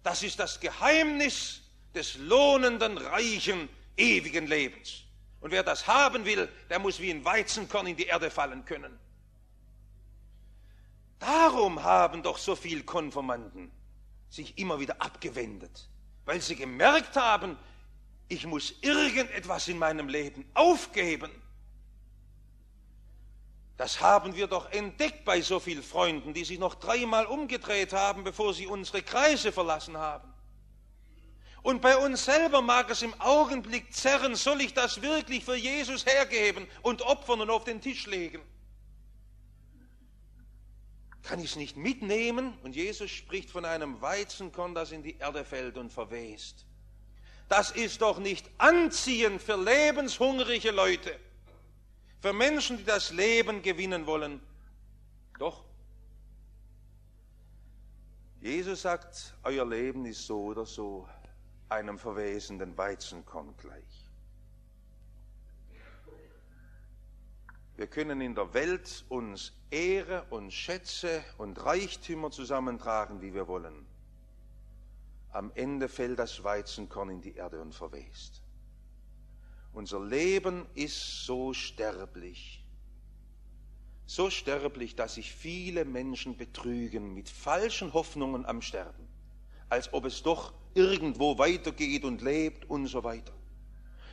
Das 0.01 0.23
ist 0.23 0.39
das 0.39 0.59
Geheimnis 0.59 1.61
des 1.93 2.17
lohnenden, 2.17 2.97
reichen, 2.97 3.69
ewigen 3.97 4.47
Lebens. 4.47 5.03
Und 5.41 5.51
wer 5.51 5.63
das 5.63 5.87
haben 5.87 6.25
will, 6.25 6.49
der 6.69 6.79
muss 6.79 6.99
wie 6.99 7.11
ein 7.11 7.23
Weizenkorn 7.23 7.87
in 7.87 7.95
die 7.95 8.05
Erde 8.05 8.31
fallen 8.31 8.65
können. 8.65 8.99
Darum 11.19 11.83
haben 11.83 12.23
doch 12.23 12.37
so 12.37 12.55
viele 12.55 12.83
Konformanten 12.83 13.71
sich 14.29 14.57
immer 14.57 14.79
wieder 14.79 15.01
abgewendet, 15.01 15.87
weil 16.25 16.41
sie 16.41 16.55
gemerkt 16.55 17.15
haben, 17.15 17.57
ich 18.27 18.45
muss 18.45 18.73
irgendetwas 18.81 19.67
in 19.67 19.77
meinem 19.77 20.09
Leben 20.09 20.45
aufgeben. 20.53 21.31
Das 23.77 24.01
haben 24.01 24.35
wir 24.35 24.47
doch 24.47 24.71
entdeckt 24.71 25.25
bei 25.25 25.41
so 25.41 25.59
vielen 25.59 25.83
Freunden, 25.83 26.33
die 26.33 26.45
sich 26.45 26.59
noch 26.59 26.75
dreimal 26.75 27.25
umgedreht 27.25 27.93
haben, 27.93 28.23
bevor 28.23 28.53
sie 28.53 28.67
unsere 28.67 29.03
Kreise 29.03 29.51
verlassen 29.51 29.97
haben. 29.97 30.33
Und 31.65 31.81
bei 31.81 31.97
uns 31.97 32.25
selber 32.25 32.61
mag 32.61 32.91
es 32.91 33.01
im 33.01 33.19
Augenblick 33.19 33.91
zerren, 33.91 34.35
soll 34.35 34.61
ich 34.61 34.75
das 34.75 35.01
wirklich 35.01 35.43
für 35.43 35.55
Jesus 35.55 36.05
hergeben 36.05 36.67
und 36.83 37.01
opfern 37.01 37.41
und 37.41 37.49
auf 37.49 37.63
den 37.63 37.81
Tisch 37.81 38.05
legen? 38.05 38.39
Kann 41.23 41.39
ich 41.39 41.49
es 41.49 41.55
nicht 41.55 41.75
mitnehmen? 41.75 42.55
Und 42.61 42.75
Jesus 42.75 43.09
spricht 43.09 43.49
von 43.49 43.65
einem 43.65 43.99
Weizenkorn, 43.99 44.75
das 44.75 44.91
in 44.91 45.01
die 45.01 45.17
Erde 45.17 45.43
fällt 45.43 45.79
und 45.79 45.91
verwest. 45.91 46.67
Das 47.49 47.71
ist 47.71 48.03
doch 48.03 48.19
nicht 48.19 48.47
anziehend 48.59 49.41
für 49.41 49.57
lebenshungrige 49.57 50.69
Leute 50.69 51.19
für 52.19 52.31
Menschen, 52.31 52.77
die 52.77 52.85
das 52.85 53.09
Leben 53.09 53.63
gewinnen 53.63 54.05
wollen. 54.05 54.39
Doch. 55.39 55.63
Jesus 58.39 58.83
sagt, 58.83 59.33
euer 59.41 59.67
Leben 59.67 60.05
ist 60.05 60.27
so 60.27 60.43
oder 60.43 60.67
so 60.67 61.07
einem 61.69 61.97
verwesenden 61.97 62.77
Weizenkorn 62.77 63.55
gleich. 63.57 64.05
Wir 67.77 67.87
können 67.87 68.21
in 68.21 68.35
der 68.35 68.53
Welt 68.53 69.03
uns 69.09 69.51
Ehre 69.69 70.25
und 70.29 70.51
Schätze 70.51 71.23
und 71.37 71.63
Reichtümer 71.65 72.31
zusammentragen, 72.31 73.21
wie 73.21 73.33
wir 73.33 73.47
wollen. 73.47 73.85
am 75.31 75.51
Ende 75.55 75.89
fällt 75.89 76.17
das 76.17 76.45
Weizenkorn 76.45 77.09
in 77.09 77.21
die 77.21 77.35
Erde 77.35 77.61
und 77.61 77.75
verwest. 77.75 78.41
Unser 79.73 79.99
Leben 79.99 80.65
ist 80.73 81.25
so 81.25 81.51
sterblich, 81.51 82.63
so 84.05 84.29
sterblich, 84.29 84.95
dass 84.95 85.15
sich 85.15 85.33
viele 85.33 85.83
Menschen 85.83 86.37
betrügen 86.37 87.13
mit 87.13 87.27
falschen 87.27 87.93
Hoffnungen 87.93 88.45
am 88.45 88.61
Sterben, 88.61 89.04
als 89.69 89.91
ob 89.93 90.05
es 90.05 90.21
doch 90.21 90.53
irgendwo 90.73 91.37
weitergeht 91.37 92.03
und 92.03 92.21
lebt 92.21 92.69
und 92.69 92.87
so 92.87 93.03
weiter. 93.03 93.33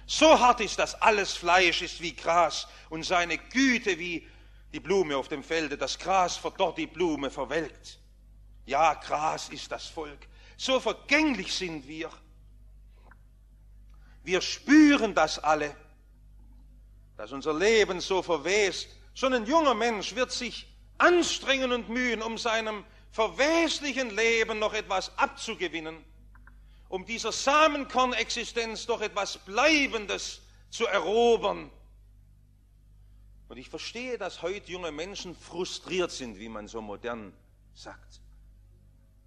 So 0.07 0.39
hart 0.39 0.61
ist 0.61 0.79
das, 0.79 1.01
alles 1.01 1.33
Fleisch 1.33 1.83
ist 1.83 2.01
wie 2.01 2.15
Gras 2.15 2.67
und 2.91 3.05
seine 3.05 3.39
Güte 3.39 3.99
wie 3.99 4.27
die 4.73 4.81
Blume 4.81 5.17
auf 5.17 5.29
dem 5.29 5.43
Felde. 5.43 5.77
Das 5.77 5.99
Gras 5.99 6.37
verdorrt, 6.37 6.79
die 6.79 6.87
Blume 6.87 7.31
verwelkt. 7.31 7.99
Ja, 8.67 8.95
Gras 8.95 9.49
ist 9.49 9.71
das 9.71 9.87
Volk. 9.87 10.27
So 10.57 10.81
vergänglich 10.81 11.53
sind 11.53 11.87
wir. 11.87 12.11
Wir 14.25 14.41
spüren 14.41 15.15
das 15.15 15.39
alle, 15.39 15.75
dass 17.17 17.33
unser 17.33 17.55
Leben 17.55 18.01
so 18.01 18.23
verwest. 18.23 18.89
So 19.15 19.27
ein 19.27 19.45
junger 19.45 19.75
Mensch 19.75 20.15
wird 20.15 20.31
sich 20.31 20.67
anstrengen 20.99 21.73
und 21.73 21.89
mühen, 21.89 22.23
um 22.23 22.39
seinem 22.39 22.85
verweslichen 23.13 24.11
Leben 24.11 24.59
noch 24.59 24.73
etwas 24.73 25.17
abzugewinnen, 25.19 26.03
um 26.89 27.05
dieser 27.05 27.31
Samenkornexistenz 27.31 28.87
doch 28.87 29.01
etwas 29.01 29.39
Bleibendes 29.39 30.41
zu 30.71 30.87
erobern. 30.87 31.71
Und 33.49 33.59
ich 33.59 33.69
verstehe, 33.69 34.17
dass 34.17 34.41
heute 34.41 34.73
junge 34.73 34.91
Menschen 34.91 35.37
frustriert 35.37 36.11
sind, 36.11 36.39
wie 36.39 36.49
man 36.49 36.69
so 36.69 36.81
modern 36.81 37.35
sagt. 37.75 38.21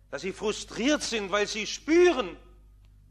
Dass 0.09 0.23
sie 0.23 0.33
frustriert 0.33 1.03
sind, 1.03 1.31
weil 1.31 1.45
sie 1.45 1.67
spüren, 1.67 2.35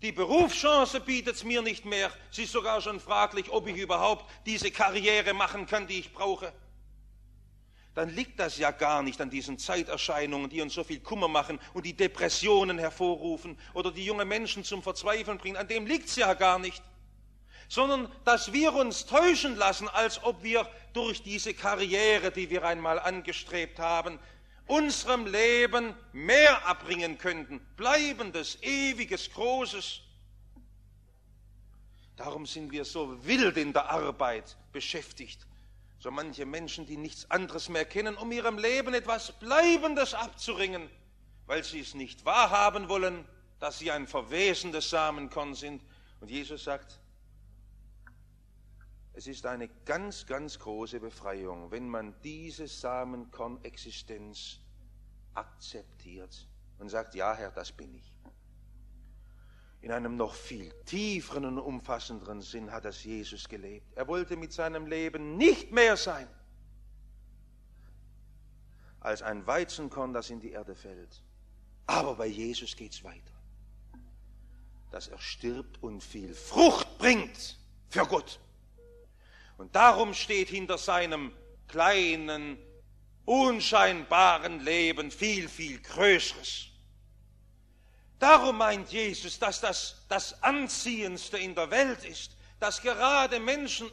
die 0.02 0.10
Berufschance 0.10 1.00
bietet 1.00 1.36
es 1.36 1.44
mir 1.44 1.62
nicht 1.62 1.84
mehr. 1.84 2.12
Es 2.32 2.38
ist 2.38 2.52
sogar 2.52 2.80
schon 2.80 2.98
fraglich, 2.98 3.50
ob 3.50 3.68
ich 3.68 3.76
überhaupt 3.76 4.28
diese 4.44 4.72
Karriere 4.72 5.34
machen 5.34 5.66
kann, 5.66 5.86
die 5.86 6.00
ich 6.00 6.12
brauche. 6.12 6.52
Dann 7.94 8.10
liegt 8.10 8.40
das 8.40 8.58
ja 8.58 8.72
gar 8.72 9.02
nicht 9.02 9.20
an 9.20 9.30
diesen 9.30 9.58
Zeiterscheinungen, 9.58 10.50
die 10.50 10.60
uns 10.60 10.74
so 10.74 10.82
viel 10.82 10.98
Kummer 10.98 11.28
machen 11.28 11.60
und 11.74 11.86
die 11.86 11.92
Depressionen 11.92 12.78
hervorrufen 12.78 13.56
oder 13.72 13.92
die 13.92 14.04
junge 14.04 14.24
Menschen 14.24 14.64
zum 14.64 14.82
Verzweifeln 14.82 15.38
bringen. 15.38 15.56
An 15.56 15.68
dem 15.68 15.86
liegt 15.86 16.08
es 16.08 16.16
ja 16.16 16.34
gar 16.34 16.58
nicht. 16.58 16.82
Sondern 17.68 18.10
dass 18.24 18.52
wir 18.52 18.74
uns 18.74 19.06
täuschen 19.06 19.56
lassen, 19.56 19.88
als 19.88 20.22
ob 20.24 20.42
wir 20.42 20.68
durch 20.92 21.22
diese 21.22 21.54
Karriere, 21.54 22.32
die 22.32 22.50
wir 22.50 22.64
einmal 22.64 22.98
angestrebt 22.98 23.78
haben, 23.78 24.18
unserem 24.66 25.26
Leben 25.26 25.94
mehr 26.12 26.66
abbringen 26.66 27.16
könnten, 27.16 27.60
bleibendes, 27.76 28.58
ewiges, 28.62 29.30
großes. 29.30 30.00
Darum 32.16 32.46
sind 32.46 32.72
wir 32.72 32.84
so 32.84 33.24
wild 33.24 33.56
in 33.56 33.72
der 33.72 33.90
Arbeit 33.90 34.56
beschäftigt. 34.72 35.46
So 36.04 36.10
manche 36.10 36.44
Menschen, 36.44 36.84
die 36.84 36.98
nichts 36.98 37.30
anderes 37.30 37.70
mehr 37.70 37.86
kennen, 37.86 38.14
um 38.16 38.30
ihrem 38.30 38.58
Leben 38.58 38.92
etwas 38.92 39.32
Bleibendes 39.32 40.12
abzuringen, 40.12 40.90
weil 41.46 41.64
sie 41.64 41.80
es 41.80 41.94
nicht 41.94 42.26
wahrhaben 42.26 42.90
wollen, 42.90 43.26
dass 43.58 43.78
sie 43.78 43.90
ein 43.90 44.06
verwesendes 44.06 44.90
Samenkorn 44.90 45.54
sind. 45.54 45.82
Und 46.20 46.30
Jesus 46.30 46.64
sagt, 46.64 47.00
es 49.14 49.26
ist 49.26 49.46
eine 49.46 49.66
ganz, 49.86 50.26
ganz 50.26 50.58
große 50.58 51.00
Befreiung, 51.00 51.70
wenn 51.70 51.88
man 51.88 52.14
diese 52.22 52.68
Samenkorn-Existenz 52.68 54.58
akzeptiert 55.32 56.46
und 56.80 56.90
sagt, 56.90 57.14
ja 57.14 57.34
Herr, 57.34 57.50
das 57.50 57.72
bin 57.72 57.94
ich. 57.94 58.12
In 59.84 59.92
einem 59.92 60.16
noch 60.16 60.34
viel 60.34 60.72
tieferen 60.86 61.44
und 61.44 61.58
umfassenderen 61.58 62.40
Sinn 62.40 62.72
hat 62.72 62.86
das 62.86 63.04
Jesus 63.04 63.46
gelebt. 63.46 63.86
Er 63.94 64.08
wollte 64.08 64.34
mit 64.34 64.50
seinem 64.50 64.86
Leben 64.86 65.36
nicht 65.36 65.72
mehr 65.72 65.98
sein 65.98 66.26
als 69.00 69.20
ein 69.20 69.46
Weizenkorn, 69.46 70.14
das 70.14 70.30
in 70.30 70.40
die 70.40 70.52
Erde 70.52 70.74
fällt. 70.74 71.22
Aber 71.86 72.14
bei 72.14 72.24
Jesus 72.24 72.74
geht 72.74 72.94
es 72.94 73.04
weiter. 73.04 73.34
Dass 74.90 75.08
er 75.08 75.18
stirbt 75.18 75.82
und 75.82 76.02
viel 76.02 76.32
Frucht 76.32 76.96
bringt 76.96 77.58
für 77.90 78.06
Gott. 78.06 78.40
Und 79.58 79.76
darum 79.76 80.14
steht 80.14 80.48
hinter 80.48 80.78
seinem 80.78 81.30
kleinen, 81.68 82.56
unscheinbaren 83.26 84.60
Leben 84.60 85.10
viel, 85.10 85.46
viel 85.46 85.78
Größeres. 85.82 86.70
Darum 88.18 88.58
meint 88.58 88.90
Jesus, 88.90 89.38
dass 89.38 89.60
das 89.60 90.04
das 90.08 90.42
Anziehendste 90.42 91.38
in 91.38 91.54
der 91.54 91.70
Welt 91.70 92.04
ist, 92.04 92.32
dass 92.60 92.80
gerade 92.80 93.40
Menschen 93.40 93.90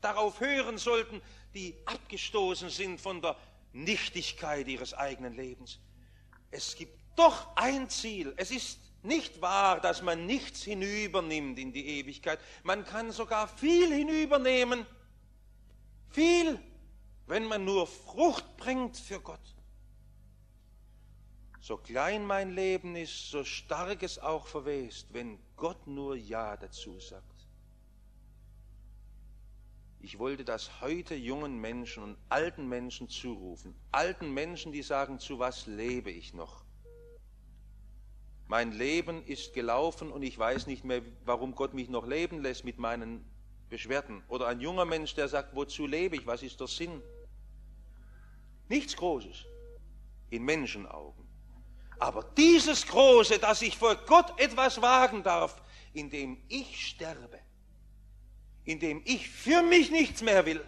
darauf 0.00 0.40
hören 0.40 0.78
sollten, 0.78 1.20
die 1.54 1.76
abgestoßen 1.86 2.70
sind 2.70 3.00
von 3.00 3.22
der 3.22 3.36
Nichtigkeit 3.72 4.66
ihres 4.68 4.94
eigenen 4.94 5.34
Lebens. 5.34 5.78
Es 6.50 6.76
gibt 6.76 6.98
doch 7.16 7.56
ein 7.56 7.88
Ziel. 7.88 8.34
Es 8.36 8.50
ist 8.50 8.78
nicht 9.02 9.40
wahr, 9.40 9.80
dass 9.80 10.02
man 10.02 10.26
nichts 10.26 10.62
hinübernimmt 10.62 11.58
in 11.58 11.72
die 11.72 11.86
Ewigkeit. 11.98 12.40
Man 12.62 12.84
kann 12.84 13.12
sogar 13.12 13.48
viel 13.48 13.92
hinübernehmen. 13.92 14.86
Viel, 16.10 16.58
wenn 17.26 17.44
man 17.44 17.64
nur 17.64 17.86
Frucht 17.86 18.56
bringt 18.56 18.96
für 18.96 19.20
Gott. 19.20 19.53
So 21.64 21.78
klein 21.78 22.26
mein 22.26 22.50
Leben 22.50 22.94
ist, 22.94 23.30
so 23.30 23.42
stark 23.42 24.02
es 24.02 24.18
auch 24.18 24.46
verwest, 24.46 25.14
wenn 25.14 25.38
Gott 25.56 25.86
nur 25.86 26.14
Ja 26.14 26.58
dazu 26.58 27.00
sagt. 27.00 27.48
Ich 29.98 30.18
wollte 30.18 30.44
das 30.44 30.82
heute 30.82 31.14
jungen 31.14 31.58
Menschen 31.58 32.02
und 32.02 32.18
alten 32.28 32.68
Menschen 32.68 33.08
zurufen. 33.08 33.74
Alten 33.92 34.34
Menschen, 34.34 34.72
die 34.72 34.82
sagen, 34.82 35.18
zu 35.18 35.38
was 35.38 35.66
lebe 35.66 36.10
ich 36.10 36.34
noch? 36.34 36.66
Mein 38.46 38.72
Leben 38.72 39.24
ist 39.24 39.54
gelaufen 39.54 40.12
und 40.12 40.22
ich 40.22 40.38
weiß 40.38 40.66
nicht 40.66 40.84
mehr, 40.84 41.00
warum 41.24 41.54
Gott 41.54 41.72
mich 41.72 41.88
noch 41.88 42.06
leben 42.06 42.42
lässt 42.42 42.64
mit 42.64 42.78
meinen 42.78 43.24
Beschwerden. 43.70 44.22
Oder 44.28 44.48
ein 44.48 44.60
junger 44.60 44.84
Mensch, 44.84 45.14
der 45.14 45.28
sagt, 45.28 45.56
wozu 45.56 45.86
lebe 45.86 46.16
ich? 46.16 46.26
Was 46.26 46.42
ist 46.42 46.60
der 46.60 46.66
Sinn? 46.66 47.00
Nichts 48.68 48.94
Großes 48.94 49.46
in 50.28 50.42
Menschenaugen. 50.42 51.23
Aber 51.98 52.24
dieses 52.36 52.86
Große, 52.86 53.38
dass 53.38 53.62
ich 53.62 53.76
vor 53.76 53.94
Gott 53.94 54.38
etwas 54.38 54.80
wagen 54.82 55.22
darf, 55.22 55.62
indem 55.92 56.42
ich 56.48 56.88
sterbe, 56.88 57.38
indem 58.64 59.02
ich 59.04 59.28
für 59.28 59.62
mich 59.62 59.90
nichts 59.90 60.22
mehr 60.22 60.44
will, 60.44 60.64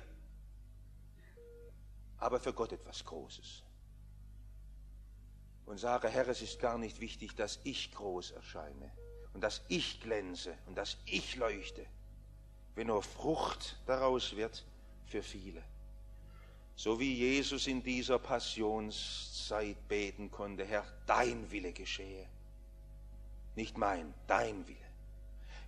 aber 2.18 2.40
für 2.40 2.52
Gott 2.52 2.72
etwas 2.72 3.04
Großes 3.04 3.62
und 5.66 5.78
sage, 5.78 6.08
Herr, 6.08 6.28
es 6.28 6.40
ist 6.42 6.60
gar 6.60 6.78
nicht 6.78 7.00
wichtig, 7.00 7.34
dass 7.34 7.58
ich 7.64 7.92
groß 7.92 8.30
erscheine 8.30 8.92
und 9.34 9.40
dass 9.42 9.62
ich 9.68 10.00
glänze 10.00 10.56
und 10.66 10.76
dass 10.78 10.96
ich 11.04 11.36
leuchte, 11.36 11.84
wenn 12.74 12.86
nur 12.86 13.02
Frucht 13.02 13.76
daraus 13.84 14.36
wird 14.36 14.64
für 15.06 15.22
viele. 15.22 15.62
So 16.76 17.00
wie 17.00 17.14
Jesus 17.14 17.66
in 17.66 17.82
dieser 17.82 18.18
Passionszeit 18.18 19.88
beten 19.88 20.30
konnte, 20.30 20.64
Herr, 20.64 20.84
dein 21.06 21.50
Wille 21.50 21.72
geschehe, 21.72 22.28
nicht 23.54 23.78
mein, 23.78 24.12
dein 24.26 24.66
Wille. 24.68 24.76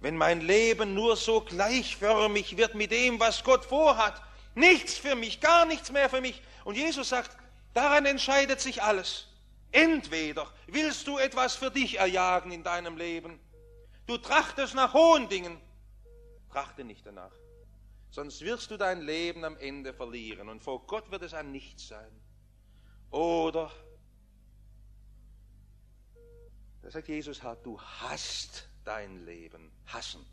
Wenn 0.01 0.17
mein 0.17 0.43
Leben 0.43 0.95
nur 0.95 1.17
so 1.17 1.41
gleichförmig 1.41 2.59
wird 2.59 2.75
mit 2.75 2.93
dem, 2.93 3.19
was 3.19 3.43
Gott 3.43 3.65
vorhat, 3.65 4.23
nichts 4.55 4.99
für 4.99 5.17
mich, 5.17 5.41
gar 5.41 5.65
nichts 5.65 5.91
mehr 5.91 6.11
für 6.11 6.21
mich. 6.21 6.43
Und 6.65 6.77
Jesus 6.77 7.09
sagt, 7.09 7.37
daran 7.73 8.05
entscheidet 8.05 8.61
sich 8.61 8.83
alles. 8.83 9.27
Entweder 9.73 10.47
willst 10.67 11.07
du 11.07 11.19
etwas 11.19 11.57
für 11.57 11.71
dich 11.71 11.99
erjagen 11.99 12.53
in 12.53 12.63
deinem 12.63 12.99
Leben, 12.99 13.41
du 14.07 14.19
trachtest 14.19 14.75
nach 14.75 14.93
hohen 14.93 15.29
Dingen, 15.29 15.59
trachte 16.53 16.85
nicht 16.85 17.05
danach, 17.05 17.33
sonst 18.11 18.41
wirst 18.43 18.71
du 18.71 18.77
dein 18.77 19.03
Leben 19.03 19.45
am 19.45 19.57
Ende 19.57 19.93
verlieren 19.93 20.49
und 20.49 20.63
vor 20.63 20.87
Gott 20.87 21.11
wird 21.11 21.23
es 21.23 21.35
ein 21.35 21.53
Nichts 21.53 21.89
sein. 21.89 22.11
Oder, 23.11 23.71
da 26.83 26.91
sagt 26.91 27.09
Jesus, 27.09 27.41
du 27.63 27.81
hast 27.81 28.69
dein 28.85 29.25
Leben, 29.25 29.71
hassen. 29.87 30.25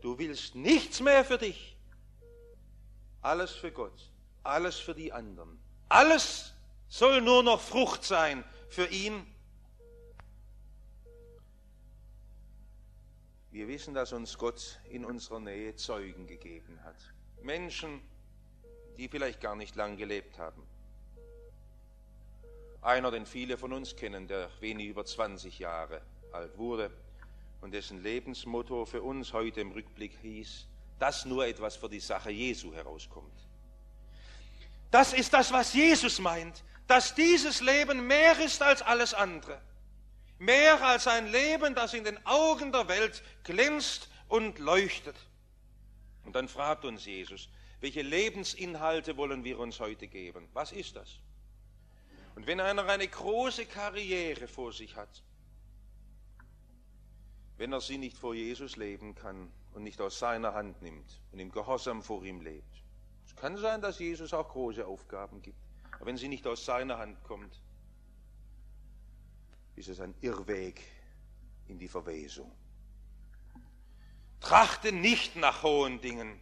Du 0.00 0.18
willst 0.18 0.54
nichts 0.54 1.00
mehr 1.00 1.24
für 1.24 1.38
dich, 1.38 1.76
alles 3.20 3.52
für 3.52 3.70
Gott, 3.70 4.10
alles 4.42 4.78
für 4.78 4.94
die 4.94 5.12
anderen, 5.12 5.60
alles 5.88 6.54
soll 6.88 7.20
nur 7.20 7.42
noch 7.42 7.60
Frucht 7.60 8.04
sein 8.04 8.44
für 8.68 8.86
ihn. 8.86 9.26
Wir 13.52 13.66
wissen, 13.66 13.94
dass 13.94 14.12
uns 14.12 14.38
Gott 14.38 14.78
in 14.90 15.04
unserer 15.04 15.40
Nähe 15.40 15.74
Zeugen 15.74 16.26
gegeben 16.28 16.78
hat. 16.84 16.96
Menschen, 17.42 18.00
die 18.96 19.08
vielleicht 19.08 19.40
gar 19.40 19.56
nicht 19.56 19.74
lang 19.74 19.96
gelebt 19.96 20.38
haben. 20.38 20.62
Einer, 22.80 23.10
den 23.10 23.26
viele 23.26 23.58
von 23.58 23.72
uns 23.72 23.96
kennen, 23.96 24.28
der 24.28 24.48
wenig 24.60 24.86
über 24.86 25.04
20 25.04 25.58
Jahre 25.58 26.00
alt 26.32 26.56
wurde 26.58 26.90
und 27.60 27.72
dessen 27.72 28.02
Lebensmotto 28.02 28.86
für 28.86 29.02
uns 29.02 29.32
heute 29.32 29.60
im 29.60 29.72
Rückblick 29.72 30.16
hieß, 30.22 30.66
dass 31.00 31.24
nur 31.24 31.46
etwas 31.46 31.76
für 31.76 31.88
die 31.88 32.00
Sache 32.00 32.30
Jesu 32.30 32.72
herauskommt. 32.72 33.48
Das 34.92 35.12
ist 35.12 35.32
das, 35.32 35.52
was 35.52 35.74
Jesus 35.74 36.20
meint, 36.20 36.62
dass 36.86 37.14
dieses 37.14 37.60
Leben 37.60 38.06
mehr 38.06 38.38
ist 38.38 38.62
als 38.62 38.80
alles 38.80 39.12
andere. 39.12 39.60
Mehr 40.40 40.82
als 40.82 41.06
ein 41.06 41.30
Leben, 41.30 41.74
das 41.74 41.92
in 41.92 42.02
den 42.02 42.18
Augen 42.24 42.72
der 42.72 42.88
Welt 42.88 43.22
glänzt 43.44 44.08
und 44.26 44.58
leuchtet. 44.58 45.14
Und 46.24 46.34
dann 46.34 46.48
fragt 46.48 46.86
uns 46.86 47.04
Jesus, 47.04 47.50
welche 47.80 48.00
Lebensinhalte 48.00 49.18
wollen 49.18 49.44
wir 49.44 49.58
uns 49.58 49.80
heute 49.80 50.08
geben? 50.08 50.48
Was 50.54 50.72
ist 50.72 50.96
das? 50.96 51.18
Und 52.36 52.46
wenn 52.46 52.58
einer 52.58 52.86
eine 52.86 53.06
große 53.06 53.66
Karriere 53.66 54.48
vor 54.48 54.72
sich 54.72 54.96
hat, 54.96 55.22
wenn 57.58 57.74
er 57.74 57.82
sie 57.82 57.98
nicht 57.98 58.16
vor 58.16 58.34
Jesus 58.34 58.76
leben 58.76 59.14
kann 59.14 59.52
und 59.74 59.82
nicht 59.82 60.00
aus 60.00 60.18
seiner 60.18 60.54
Hand 60.54 60.80
nimmt 60.80 61.20
und 61.32 61.38
im 61.38 61.52
Gehorsam 61.52 62.02
vor 62.02 62.24
ihm 62.24 62.40
lebt. 62.40 62.82
Es 63.26 63.36
kann 63.36 63.58
sein, 63.58 63.82
dass 63.82 63.98
Jesus 63.98 64.32
auch 64.32 64.48
große 64.48 64.86
Aufgaben 64.86 65.42
gibt, 65.42 65.60
aber 65.92 66.06
wenn 66.06 66.16
sie 66.16 66.28
nicht 66.28 66.46
aus 66.46 66.64
seiner 66.64 66.96
Hand 66.96 67.22
kommt, 67.24 67.60
ist 69.80 69.88
es 69.88 70.00
ein 70.00 70.14
Irrweg 70.20 70.82
in 71.68 71.78
die 71.78 71.88
Verwesung. 71.88 72.52
Trachte 74.38 74.92
nicht 74.92 75.36
nach 75.36 75.62
hohen 75.62 76.00
Dingen, 76.02 76.38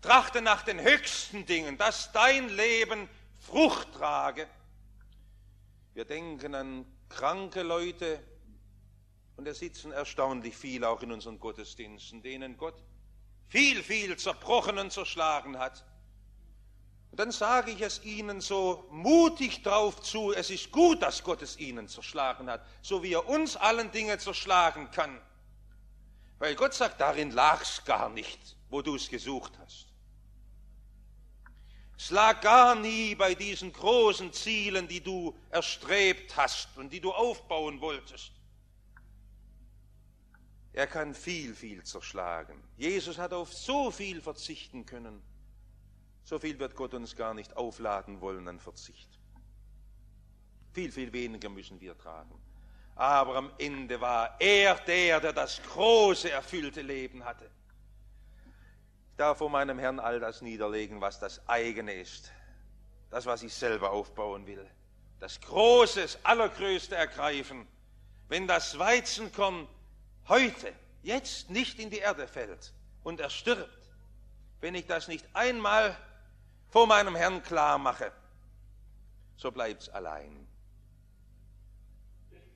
trachte 0.00 0.42
nach 0.42 0.62
den 0.62 0.80
höchsten 0.80 1.46
Dingen, 1.46 1.78
dass 1.78 2.10
dein 2.12 2.48
Leben 2.48 3.08
Frucht 3.38 3.92
trage. 3.94 4.48
Wir 5.94 6.04
denken 6.04 6.54
an 6.54 6.84
kranke 7.08 7.62
Leute, 7.62 8.22
und 9.36 9.46
es 9.46 9.60
sitzen 9.60 9.92
erstaunlich 9.92 10.56
viele 10.56 10.88
auch 10.88 11.02
in 11.02 11.12
unseren 11.12 11.38
Gottesdiensten, 11.38 12.22
denen 12.22 12.56
Gott 12.56 12.82
viel, 13.48 13.82
viel 13.82 14.16
zerbrochen 14.16 14.78
und 14.78 14.92
zerschlagen 14.92 15.58
hat. 15.58 15.84
Und 17.10 17.18
dann 17.18 17.32
sage 17.32 17.72
ich 17.72 17.80
es 17.80 18.04
ihnen 18.04 18.40
so 18.40 18.86
mutig 18.90 19.62
drauf 19.62 20.00
zu, 20.00 20.32
es 20.32 20.50
ist 20.50 20.70
gut, 20.70 21.02
dass 21.02 21.24
Gott 21.24 21.42
es 21.42 21.58
ihnen 21.58 21.88
zerschlagen 21.88 22.48
hat, 22.48 22.64
so 22.82 23.02
wie 23.02 23.14
er 23.14 23.28
uns 23.28 23.56
allen 23.56 23.90
Dinge 23.90 24.18
zerschlagen 24.18 24.90
kann. 24.92 25.20
Weil 26.38 26.54
Gott 26.54 26.72
sagt, 26.72 27.00
darin 27.00 27.32
lag 27.32 27.62
es 27.62 27.84
gar 27.84 28.08
nicht, 28.08 28.56
wo 28.68 28.80
du 28.80 28.94
es 28.94 29.08
gesucht 29.08 29.52
hast. 29.60 29.86
Es 31.98 32.10
lag 32.10 32.40
gar 32.40 32.76
nie 32.76 33.14
bei 33.14 33.34
diesen 33.34 33.72
großen 33.72 34.32
Zielen, 34.32 34.88
die 34.88 35.02
du 35.02 35.36
erstrebt 35.50 36.34
hast 36.36 36.78
und 36.78 36.90
die 36.90 37.00
du 37.00 37.12
aufbauen 37.12 37.80
wolltest. 37.80 38.32
Er 40.72 40.86
kann 40.86 41.14
viel, 41.14 41.54
viel 41.54 41.82
zerschlagen. 41.82 42.62
Jesus 42.78 43.18
hat 43.18 43.32
auf 43.32 43.52
so 43.52 43.90
viel 43.90 44.22
verzichten 44.22 44.86
können. 44.86 45.20
So 46.30 46.38
viel 46.38 46.60
wird 46.60 46.76
Gott 46.76 46.94
uns 46.94 47.16
gar 47.16 47.34
nicht 47.34 47.56
aufladen 47.56 48.20
wollen 48.20 48.46
an 48.46 48.60
Verzicht. 48.60 49.18
Viel, 50.72 50.92
viel 50.92 51.12
weniger 51.12 51.48
müssen 51.48 51.80
wir 51.80 51.98
tragen. 51.98 52.40
Aber 52.94 53.34
am 53.34 53.50
Ende 53.58 54.00
war 54.00 54.40
er 54.40 54.76
der, 54.76 55.18
der 55.18 55.32
das 55.32 55.60
große, 55.60 56.30
erfüllte 56.30 56.82
Leben 56.82 57.24
hatte. 57.24 57.50
Ich 59.10 59.16
darf 59.16 59.38
vor 59.38 59.50
meinem 59.50 59.80
Herrn 59.80 59.98
all 59.98 60.20
das 60.20 60.40
niederlegen, 60.40 61.00
was 61.00 61.18
das 61.18 61.48
eigene 61.48 61.94
ist. 61.94 62.30
Das, 63.10 63.26
was 63.26 63.42
ich 63.42 63.52
selber 63.52 63.90
aufbauen 63.90 64.46
will. 64.46 64.64
Das 65.18 65.40
Große, 65.40 66.00
das 66.02 66.24
Allergrößte 66.24 66.94
ergreifen. 66.94 67.66
Wenn 68.28 68.46
das 68.46 68.78
Weizenkorn 68.78 69.66
heute, 70.28 70.72
jetzt 71.02 71.50
nicht 71.50 71.80
in 71.80 71.90
die 71.90 71.98
Erde 71.98 72.28
fällt 72.28 72.72
und 73.02 73.18
er 73.18 73.30
stirbt, 73.30 73.90
wenn 74.60 74.76
ich 74.76 74.86
das 74.86 75.08
nicht 75.08 75.26
einmal 75.34 75.96
vor 76.70 76.86
meinem 76.86 77.14
Herrn 77.14 77.42
klar 77.42 77.78
mache, 77.78 78.12
so 79.36 79.50
bleibt 79.50 79.82
es 79.82 79.88
allein. 79.88 80.46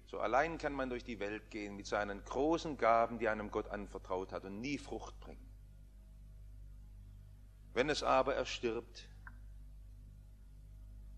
So 0.06 0.20
allein 0.20 0.58
kann 0.58 0.72
man 0.72 0.90
durch 0.90 1.04
die 1.04 1.18
Welt 1.18 1.50
gehen 1.50 1.76
mit 1.76 1.86
seinen 1.86 2.24
großen 2.24 2.76
Gaben, 2.76 3.18
die 3.18 3.28
einem 3.28 3.50
Gott 3.50 3.68
anvertraut 3.68 4.32
hat 4.32 4.44
und 4.44 4.60
nie 4.60 4.78
Frucht 4.78 5.18
bringen. 5.20 5.44
Wenn 7.72 7.90
es 7.90 8.02
aber 8.02 8.36
erstirbt, 8.36 9.08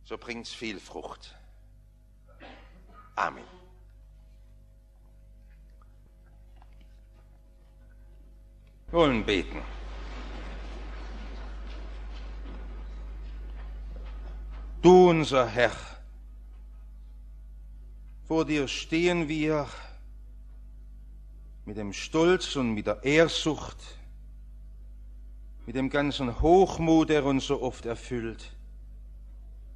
so 0.05 0.17
bringt 0.17 0.47
es 0.47 0.53
viel 0.53 0.81
Frucht. 0.81 1.35
Amen. 3.17 3.45
wollen 8.97 9.25
beten. 9.25 9.63
Du 14.83 14.96
unser 15.07 15.47
Herr, 15.47 15.73
vor 18.27 18.45
dir 18.45 18.67
stehen 18.67 19.29
wir 19.29 19.69
mit 21.65 21.77
dem 21.77 21.93
Stolz 21.93 22.57
und 22.57 22.75
mit 22.75 22.89
der 22.89 23.05
Ehrsucht, 23.05 23.79
mit 25.65 25.77
dem 25.77 25.91
ganzen 25.91 26.41
Hochmut, 26.41 27.09
der 27.09 27.25
uns 27.25 27.47
so 27.47 27.63
oft 27.63 27.87
erfüllt, 27.87 28.53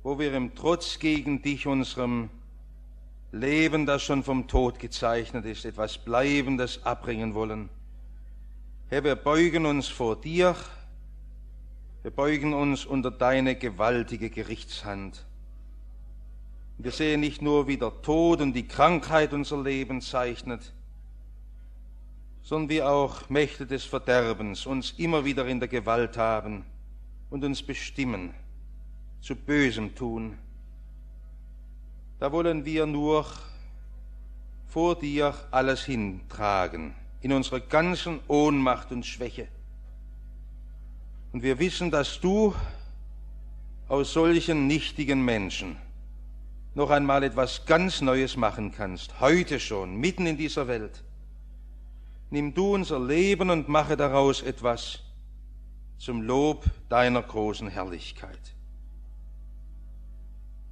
wo 0.02 0.18
wir 0.18 0.34
im 0.34 0.54
Trotz 0.56 0.98
gegen 0.98 1.42
dich 1.42 1.66
unserem 1.66 2.28
Leben, 3.30 3.86
das 3.86 4.02
schon 4.02 4.24
vom 4.24 4.48
Tod 4.48 4.80
gezeichnet 4.80 5.44
ist, 5.44 5.64
etwas 5.64 5.96
Bleibendes 5.98 6.84
abbringen 6.84 7.34
wollen. 7.34 7.68
Herr, 8.88 9.04
wir 9.04 9.14
beugen 9.14 9.64
uns 9.64 9.86
vor 9.86 10.20
dir, 10.20 10.56
wir 12.02 12.10
beugen 12.10 12.54
uns 12.54 12.86
unter 12.86 13.10
deine 13.10 13.56
gewaltige 13.56 14.30
Gerichtshand. 14.30 15.26
Wir 16.78 16.92
sehen 16.92 17.20
nicht 17.20 17.42
nur, 17.42 17.66
wie 17.66 17.76
der 17.76 18.00
Tod 18.00 18.40
und 18.40 18.54
die 18.54 18.66
Krankheit 18.66 19.34
unser 19.34 19.62
Leben 19.62 20.00
zeichnet, 20.00 20.72
sondern 22.42 22.70
wie 22.70 22.82
auch 22.82 23.28
Mächte 23.28 23.66
des 23.66 23.84
Verderbens 23.84 24.64
uns 24.64 24.92
immer 24.96 25.26
wieder 25.26 25.46
in 25.46 25.60
der 25.60 25.68
Gewalt 25.68 26.16
haben 26.16 26.64
und 27.28 27.44
uns 27.44 27.62
bestimmen, 27.62 28.32
zu 29.20 29.36
Bösem 29.36 29.94
tun. 29.94 30.38
Da 32.18 32.32
wollen 32.32 32.64
wir 32.64 32.86
nur 32.86 33.26
vor 34.68 34.98
dir 34.98 35.34
alles 35.50 35.84
hintragen 35.84 36.94
in 37.20 37.32
unserer 37.32 37.60
ganzen 37.60 38.20
Ohnmacht 38.26 38.90
und 38.90 39.04
Schwäche. 39.04 39.48
Und 41.32 41.42
wir 41.42 41.58
wissen, 41.58 41.90
dass 41.90 42.20
du 42.20 42.54
aus 43.88 44.12
solchen 44.12 44.66
nichtigen 44.66 45.24
Menschen 45.24 45.76
noch 46.74 46.90
einmal 46.90 47.22
etwas 47.22 47.66
ganz 47.66 48.00
Neues 48.00 48.36
machen 48.36 48.72
kannst, 48.72 49.20
heute 49.20 49.58
schon, 49.60 49.96
mitten 49.96 50.26
in 50.26 50.36
dieser 50.36 50.68
Welt. 50.68 51.02
Nimm 52.30 52.54
du 52.54 52.74
unser 52.74 53.00
Leben 53.00 53.50
und 53.50 53.68
mache 53.68 53.96
daraus 53.96 54.42
etwas 54.42 55.00
zum 55.98 56.22
Lob 56.22 56.64
deiner 56.88 57.22
großen 57.22 57.68
Herrlichkeit. 57.68 58.54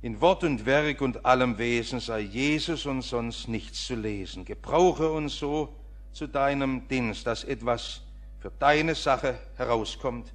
In 0.00 0.20
Wort 0.20 0.44
und 0.44 0.64
Werk 0.64 1.00
und 1.00 1.24
allem 1.26 1.58
Wesen 1.58 1.98
sei 1.98 2.20
Jesus 2.20 2.86
und 2.86 3.02
sonst 3.02 3.48
nichts 3.48 3.86
zu 3.86 3.96
lesen. 3.96 4.44
Gebrauche 4.44 5.10
uns 5.10 5.36
so, 5.36 5.74
zu 6.12 6.28
deinem 6.28 6.86
Dienst, 6.86 7.26
dass 7.26 7.42
etwas 7.42 8.02
für 8.38 8.52
deine 8.58 8.94
Sache 8.94 9.38
herauskommt. 9.56 10.32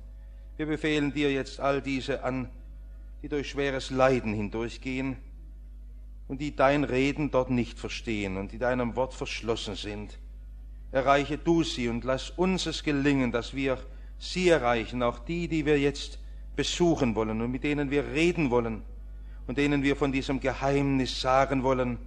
Wir 0.57 0.67
befehlen 0.67 1.13
dir 1.13 1.31
jetzt 1.31 1.59
all 1.59 1.81
diese 1.81 2.23
an, 2.23 2.47
die 3.21 3.29
durch 3.29 3.49
schweres 3.49 3.89
Leiden 3.89 4.33
hindurchgehen 4.33 5.17
und 6.27 6.41
die 6.41 6.55
dein 6.55 6.83
Reden 6.83 7.31
dort 7.31 7.49
nicht 7.49 7.79
verstehen 7.79 8.37
und 8.37 8.51
die 8.51 8.59
deinem 8.59 8.95
Wort 8.95 9.13
verschlossen 9.13 9.75
sind. 9.75 10.19
Erreiche 10.91 11.37
du 11.37 11.63
sie 11.63 11.89
und 11.89 12.03
lass 12.03 12.29
uns 12.29 12.67
es 12.67 12.83
gelingen, 12.83 13.31
dass 13.31 13.55
wir 13.55 13.79
sie 14.19 14.49
erreichen, 14.49 15.01
auch 15.01 15.19
die, 15.19 15.47
die 15.47 15.65
wir 15.65 15.79
jetzt 15.79 16.19
besuchen 16.55 17.15
wollen 17.15 17.41
und 17.41 17.51
mit 17.51 17.63
denen 17.63 17.89
wir 17.89 18.05
reden 18.07 18.51
wollen 18.51 18.83
und 19.47 19.57
denen 19.57 19.81
wir 19.81 19.95
von 19.95 20.11
diesem 20.11 20.39
Geheimnis 20.39 21.19
sagen 21.19 21.63
wollen, 21.63 21.97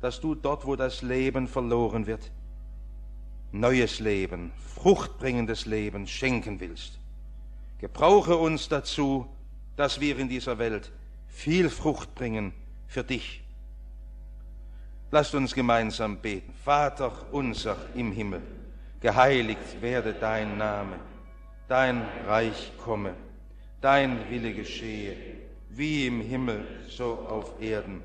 dass 0.00 0.20
du 0.20 0.34
dort, 0.34 0.66
wo 0.66 0.76
das 0.76 1.02
Leben 1.02 1.48
verloren 1.48 2.06
wird, 2.06 2.30
neues 3.50 3.98
Leben, 4.00 4.52
fruchtbringendes 4.76 5.66
Leben 5.66 6.06
schenken 6.06 6.60
willst. 6.60 7.01
Gebrauche 7.82 8.36
uns 8.36 8.68
dazu, 8.68 9.26
dass 9.74 10.00
wir 10.00 10.16
in 10.16 10.28
dieser 10.28 10.56
Welt 10.60 10.92
viel 11.26 11.68
Frucht 11.68 12.14
bringen 12.14 12.52
für 12.86 13.02
dich. 13.02 13.42
Lasst 15.10 15.34
uns 15.34 15.52
gemeinsam 15.52 16.18
beten. 16.18 16.54
Vater 16.64 17.12
unser 17.32 17.76
im 17.96 18.12
Himmel, 18.12 18.40
geheiligt 19.00 19.82
werde 19.82 20.14
dein 20.14 20.58
Name, 20.58 20.94
dein 21.66 22.06
Reich 22.28 22.70
komme, 22.78 23.14
dein 23.80 24.30
Wille 24.30 24.54
geschehe, 24.54 25.16
wie 25.68 26.06
im 26.06 26.20
Himmel 26.20 26.64
so 26.88 27.26
auf 27.28 27.60
Erden. 27.60 28.00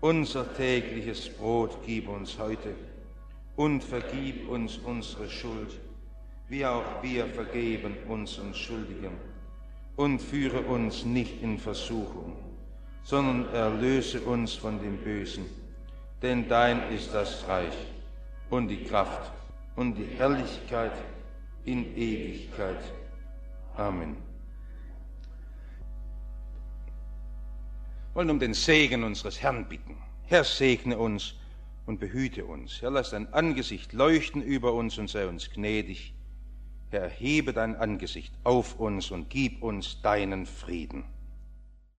Unser 0.00 0.54
tägliches 0.54 1.28
Brot 1.28 1.76
gib 1.84 2.08
uns 2.08 2.38
heute 2.38 2.74
und 3.56 3.84
vergib 3.84 4.48
uns 4.48 4.78
unsere 4.78 5.28
Schuld, 5.28 5.78
wie 6.52 6.66
auch 6.66 7.02
wir 7.02 7.26
vergeben 7.28 7.96
unseren 8.08 8.52
Schuldigen. 8.52 9.12
Und 9.96 10.20
führe 10.20 10.60
uns 10.60 11.02
nicht 11.02 11.42
in 11.42 11.58
Versuchung, 11.58 12.36
sondern 13.02 13.52
erlöse 13.54 14.20
uns 14.20 14.52
von 14.52 14.78
dem 14.78 14.98
Bösen. 14.98 15.46
Denn 16.20 16.46
dein 16.48 16.92
ist 16.92 17.14
das 17.14 17.48
Reich 17.48 17.74
und 18.50 18.68
die 18.68 18.84
Kraft 18.84 19.32
und 19.76 19.94
die 19.94 20.04
Herrlichkeit 20.18 20.92
in 21.64 21.96
Ewigkeit. 21.96 22.82
Amen. 23.76 24.16
Wir 28.08 28.14
wollen 28.14 28.30
um 28.30 28.38
den 28.38 28.52
Segen 28.52 29.04
unseres 29.04 29.40
Herrn 29.40 29.66
bitten. 29.66 29.96
Herr, 30.24 30.44
segne 30.44 30.98
uns 30.98 31.34
und 31.86 31.98
behüte 31.98 32.44
uns. 32.44 32.82
Herr, 32.82 32.90
lass 32.90 33.10
dein 33.10 33.32
Angesicht 33.32 33.94
leuchten 33.94 34.42
über 34.42 34.74
uns 34.74 34.98
und 34.98 35.08
sei 35.08 35.26
uns 35.26 35.50
gnädig. 35.50 36.12
Herr, 36.92 37.04
erhebe 37.04 37.54
dein 37.54 37.74
Angesicht 37.74 38.34
auf 38.44 38.78
uns 38.78 39.10
und 39.10 39.30
gib 39.30 39.62
uns 39.62 40.02
deinen 40.02 40.44
Frieden. 40.44 41.04